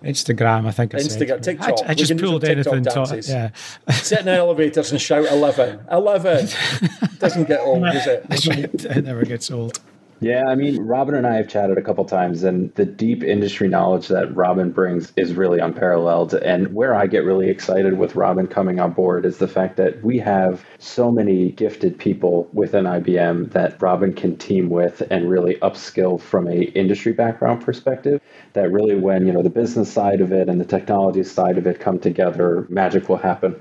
Instagram, 0.02 0.66
I 0.66 0.70
think. 0.70 0.94
I 0.94 0.98
Instagram, 0.98 1.42
TikTok. 1.42 1.80
I, 1.86 1.90
I 1.90 1.94
just 1.94 2.16
pulled 2.18 2.44
anything. 2.44 2.82
Dances. 2.82 3.28
yeah. 3.28 3.50
Sit 3.90 4.20
in 4.20 4.28
elevators 4.28 4.92
and 4.92 5.00
shout 5.00 5.26
11. 5.26 5.80
11. 5.90 6.48
Doesn't 7.18 7.48
get 7.48 7.60
old, 7.60 7.82
does 7.82 8.06
it? 8.06 8.26
it 8.84 9.04
never 9.04 9.24
gets 9.24 9.50
old. 9.50 9.80
Yeah, 10.20 10.46
I 10.48 10.56
mean, 10.56 10.82
Robin 10.82 11.14
and 11.14 11.24
I 11.28 11.36
have 11.36 11.48
chatted 11.48 11.78
a 11.78 11.82
couple 11.82 12.04
times, 12.04 12.42
and 12.42 12.74
the 12.74 12.84
deep 12.84 13.22
industry 13.22 13.68
knowledge 13.68 14.08
that 14.08 14.34
Robin 14.34 14.72
brings 14.72 15.12
is 15.14 15.34
really 15.34 15.60
unparalleled. 15.60 16.34
And 16.34 16.74
where 16.74 16.92
I 16.92 17.06
get 17.06 17.24
really 17.24 17.48
excited 17.48 17.96
with 17.96 18.16
Robin 18.16 18.48
coming 18.48 18.80
on 18.80 18.94
board 18.94 19.24
is 19.24 19.38
the 19.38 19.46
fact 19.46 19.76
that 19.76 20.02
we 20.02 20.18
have 20.18 20.64
so 20.78 21.12
many 21.12 21.52
gifted 21.52 21.98
people 21.98 22.48
within 22.52 22.84
IBM 22.84 23.52
that 23.52 23.80
Robin 23.80 24.12
can 24.12 24.36
team 24.36 24.70
with 24.70 25.04
and 25.08 25.30
really 25.30 25.54
upskill 25.56 26.20
from 26.20 26.48
a 26.48 26.62
industry 26.62 27.12
background 27.12 27.64
perspective. 27.64 28.20
That 28.54 28.72
really, 28.72 28.96
when 28.96 29.24
you 29.24 29.32
know 29.32 29.42
the 29.42 29.50
business 29.50 29.92
side 29.92 30.20
of 30.20 30.32
it 30.32 30.48
and 30.48 30.60
the 30.60 30.64
technology 30.64 31.22
side 31.22 31.58
of 31.58 31.66
it 31.68 31.78
come 31.78 32.00
together, 32.00 32.66
magic 32.68 33.08
will 33.08 33.18
happen. 33.18 33.54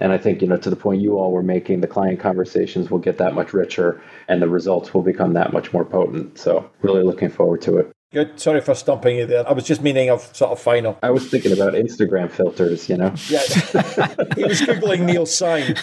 And 0.00 0.12
I 0.12 0.18
think, 0.18 0.42
you 0.42 0.48
know, 0.48 0.56
to 0.56 0.70
the 0.70 0.76
point 0.76 1.00
you 1.00 1.18
all 1.18 1.32
were 1.32 1.42
making, 1.42 1.80
the 1.80 1.86
client 1.86 2.20
conversations 2.20 2.90
will 2.90 2.98
get 2.98 3.18
that 3.18 3.34
much 3.34 3.52
richer 3.52 4.02
and 4.28 4.42
the 4.42 4.48
results 4.48 4.92
will 4.92 5.02
become 5.02 5.34
that 5.34 5.52
much 5.52 5.72
more 5.72 5.84
potent. 5.84 6.03
So, 6.34 6.70
really 6.82 7.02
looking 7.02 7.30
forward 7.30 7.62
to 7.62 7.78
it. 7.78 7.92
Good. 8.14 8.38
Sorry 8.38 8.60
for 8.60 8.76
stumping 8.76 9.16
you 9.16 9.26
there. 9.26 9.48
I 9.48 9.52
was 9.52 9.64
just 9.64 9.82
meaning 9.82 10.08
of 10.08 10.20
sort 10.36 10.52
of 10.52 10.60
final. 10.60 10.96
I 11.02 11.10
was 11.10 11.28
thinking 11.28 11.52
about 11.52 11.72
Instagram 11.72 12.30
filters, 12.30 12.88
you 12.88 12.96
know? 12.96 13.12
Yeah. 13.28 13.40
he 14.36 14.44
was 14.44 14.60
Googling 14.60 15.00
Neil 15.00 15.26
Syme. 15.26 15.74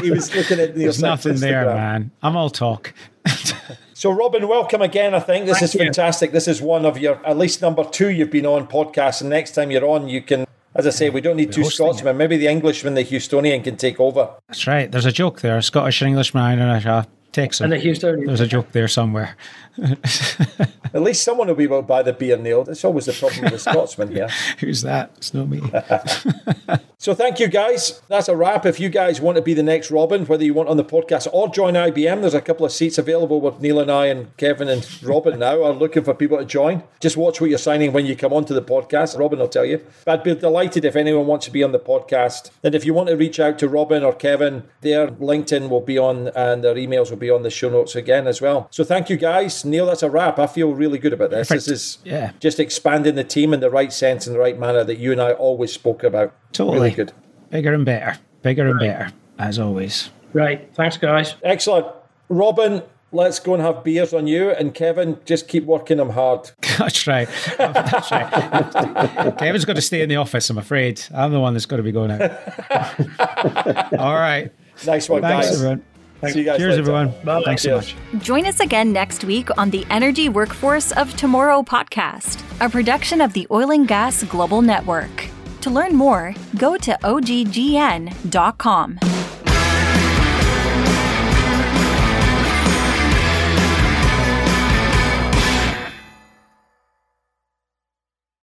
He 0.00 0.10
was 0.10 0.34
looking 0.34 0.60
at 0.60 0.70
Neil. 0.70 0.84
There's 0.84 1.02
nothing 1.02 1.36
there, 1.36 1.66
man. 1.66 2.10
I'm 2.22 2.38
all 2.38 2.48
talk. 2.48 2.94
so, 3.92 4.10
Robin, 4.10 4.48
welcome 4.48 4.80
again. 4.80 5.14
I 5.14 5.20
think 5.20 5.44
this 5.44 5.58
Thank 5.58 5.74
is 5.74 5.74
fantastic. 5.74 6.30
You. 6.30 6.32
This 6.32 6.48
is 6.48 6.62
one 6.62 6.86
of 6.86 6.96
your, 6.96 7.24
at 7.26 7.36
least 7.36 7.60
number 7.60 7.84
two, 7.84 8.08
you've 8.08 8.30
been 8.30 8.46
on 8.46 8.66
podcast. 8.66 9.20
And 9.20 9.28
next 9.28 9.50
time 9.50 9.70
you're 9.70 9.86
on, 9.86 10.08
you 10.08 10.22
can 10.22 10.46
as 10.76 10.86
I 10.86 10.90
say, 10.90 11.10
we 11.10 11.20
don't 11.20 11.36
need 11.36 11.52
two 11.52 11.64
Scotsmen. 11.64 12.16
It. 12.16 12.18
Maybe 12.18 12.36
the 12.36 12.48
Englishman, 12.48 12.94
the 12.94 13.04
Houstonian, 13.04 13.62
can 13.62 13.76
take 13.76 14.00
over. 14.00 14.30
That's 14.48 14.66
right. 14.66 14.90
There's 14.90 15.06
a 15.06 15.12
joke 15.12 15.40
there: 15.40 15.56
a 15.56 15.62
Scottish 15.62 16.00
and 16.00 16.08
Englishman 16.08 16.58
and 16.58 16.84
a 16.84 17.06
Texan. 17.30 17.72
And 17.72 17.80
the 17.80 17.86
Houstonian. 17.86 18.26
There's 18.26 18.40
a 18.40 18.46
joke 18.46 18.72
there 18.72 18.88
somewhere. 18.88 19.36
At 19.78 21.02
least 21.02 21.24
someone 21.24 21.48
will 21.48 21.54
be 21.54 21.64
able 21.64 21.80
to 21.80 21.86
buy 21.86 22.02
the 22.02 22.12
beer, 22.12 22.36
Neil. 22.36 22.62
That's 22.64 22.84
always 22.84 23.06
the 23.06 23.12
problem 23.12 23.42
with 23.44 23.52
the 23.52 23.58
Scotsman 23.70 24.12
here. 24.12 24.28
Who's 24.60 24.82
that? 24.82 25.10
It's 25.16 25.34
not 25.34 25.48
me. 25.48 25.60
So 27.04 27.12
thank 27.12 27.38
you 27.38 27.48
guys. 27.48 28.00
That's 28.08 28.30
a 28.30 28.34
wrap. 28.34 28.64
If 28.64 28.80
you 28.80 28.88
guys 28.88 29.20
want 29.20 29.36
to 29.36 29.42
be 29.42 29.52
the 29.52 29.62
next 29.62 29.90
Robin, 29.90 30.24
whether 30.24 30.42
you 30.42 30.54
want 30.54 30.70
on 30.70 30.78
the 30.78 30.84
podcast 30.84 31.28
or 31.34 31.50
join 31.50 31.74
IBM, 31.74 32.22
there's 32.22 32.32
a 32.32 32.40
couple 32.40 32.64
of 32.64 32.72
seats 32.72 32.96
available 32.96 33.42
with 33.42 33.60
Neil 33.60 33.78
and 33.78 33.90
I 33.90 34.06
and 34.06 34.34
Kevin 34.38 34.70
and 34.70 34.88
Robin 35.02 35.38
now 35.38 35.62
are 35.64 35.74
looking 35.74 36.02
for 36.02 36.14
people 36.14 36.38
to 36.38 36.46
join. 36.46 36.82
Just 37.00 37.18
watch 37.18 37.42
what 37.42 37.50
you're 37.50 37.58
signing 37.58 37.92
when 37.92 38.06
you 38.06 38.16
come 38.16 38.32
onto 38.32 38.54
the 38.54 38.62
podcast. 38.62 39.18
Robin 39.18 39.38
will 39.38 39.48
tell 39.48 39.66
you. 39.66 39.84
But 40.06 40.20
I'd 40.20 40.24
be 40.24 40.34
delighted 40.34 40.86
if 40.86 40.96
anyone 40.96 41.26
wants 41.26 41.44
to 41.44 41.52
be 41.52 41.62
on 41.62 41.72
the 41.72 41.78
podcast. 41.78 42.50
And 42.62 42.74
if 42.74 42.86
you 42.86 42.94
want 42.94 43.10
to 43.10 43.16
reach 43.16 43.38
out 43.38 43.58
to 43.58 43.68
Robin 43.68 44.02
or 44.02 44.14
Kevin, 44.14 44.62
their 44.80 45.08
LinkedIn 45.08 45.68
will 45.68 45.82
be 45.82 45.98
on 45.98 46.28
and 46.28 46.64
their 46.64 46.74
emails 46.74 47.10
will 47.10 47.18
be 47.18 47.28
on 47.28 47.42
the 47.42 47.50
show 47.50 47.68
notes 47.68 47.94
again 47.94 48.26
as 48.26 48.40
well. 48.40 48.66
So 48.70 48.82
thank 48.82 49.10
you 49.10 49.18
guys. 49.18 49.62
Neil, 49.64 49.86
that's 49.86 50.02
a 50.02 50.10
wrap. 50.10 50.38
I 50.38 50.46
feel 50.46 50.72
really 50.72 50.98
good 50.98 51.12
about 51.12 51.30
this. 51.30 51.48
Perfect. 51.48 51.66
This 51.66 51.68
is 51.80 51.98
Yeah. 52.04 52.32
just 52.40 52.58
expanding 52.60 53.14
the 53.14 53.24
team 53.24 53.52
in 53.54 53.60
the 53.60 53.70
right 53.70 53.92
sense 53.92 54.26
and 54.26 54.34
the 54.34 54.40
right 54.40 54.58
manner 54.58 54.84
that 54.84 54.98
you 54.98 55.12
and 55.12 55.20
I 55.20 55.32
always 55.32 55.72
spoke 55.72 56.02
about. 56.04 56.32
Totally. 56.52 56.78
Really 56.78 56.90
good. 56.92 57.12
Bigger 57.50 57.72
and 57.74 57.84
better. 57.84 58.18
Bigger 58.42 58.66
and 58.68 58.78
better, 58.80 59.10
as 59.38 59.58
always. 59.58 60.10
Right. 60.32 60.68
Thanks, 60.74 60.96
guys. 60.96 61.34
Excellent. 61.42 61.86
Robin, 62.28 62.82
let's 63.12 63.38
go 63.38 63.54
and 63.54 63.62
have 63.62 63.84
beers 63.84 64.12
on 64.12 64.26
you. 64.26 64.50
And 64.50 64.74
Kevin, 64.74 65.18
just 65.24 65.46
keep 65.48 65.64
working 65.64 65.98
them 65.98 66.10
hard. 66.10 66.50
That's 66.78 67.06
right. 67.06 67.28
That's 67.56 68.10
right. 68.10 69.34
Kevin's 69.38 69.64
got 69.64 69.76
to 69.76 69.82
stay 69.82 70.02
in 70.02 70.08
the 70.08 70.16
office, 70.16 70.50
I'm 70.50 70.58
afraid. 70.58 71.00
I'm 71.14 71.32
the 71.32 71.38
one 71.40 71.54
that's 71.54 71.66
got 71.66 71.76
to 71.76 71.82
be 71.84 71.92
going 71.92 72.10
out. 72.10 72.32
All 73.98 74.14
right. 74.14 74.50
Nice 74.84 75.08
one, 75.08 75.22
Thanks, 75.22 75.46
guys. 75.48 75.56
everyone. 75.56 75.84
See 76.32 76.40
you 76.40 76.44
guys 76.44 76.58
Cheers, 76.58 76.70
later. 76.76 76.80
everyone. 76.82 77.12
Bye. 77.24 77.42
Thanks 77.44 77.62
so 77.62 77.76
much. 77.76 77.94
Join 78.18 78.46
us 78.46 78.60
again 78.60 78.92
next 78.92 79.24
week 79.24 79.48
on 79.58 79.70
the 79.70 79.84
Energy 79.90 80.28
Workforce 80.28 80.92
of 80.92 81.14
Tomorrow 81.16 81.62
podcast, 81.62 82.42
a 82.64 82.68
production 82.68 83.20
of 83.20 83.32
the 83.32 83.46
Oil 83.50 83.70
and 83.72 83.86
Gas 83.88 84.22
Global 84.24 84.62
Network. 84.62 85.26
To 85.62 85.70
learn 85.70 85.94
more, 85.94 86.34
go 86.58 86.76
to 86.76 86.98
oggn.com. 87.02 88.98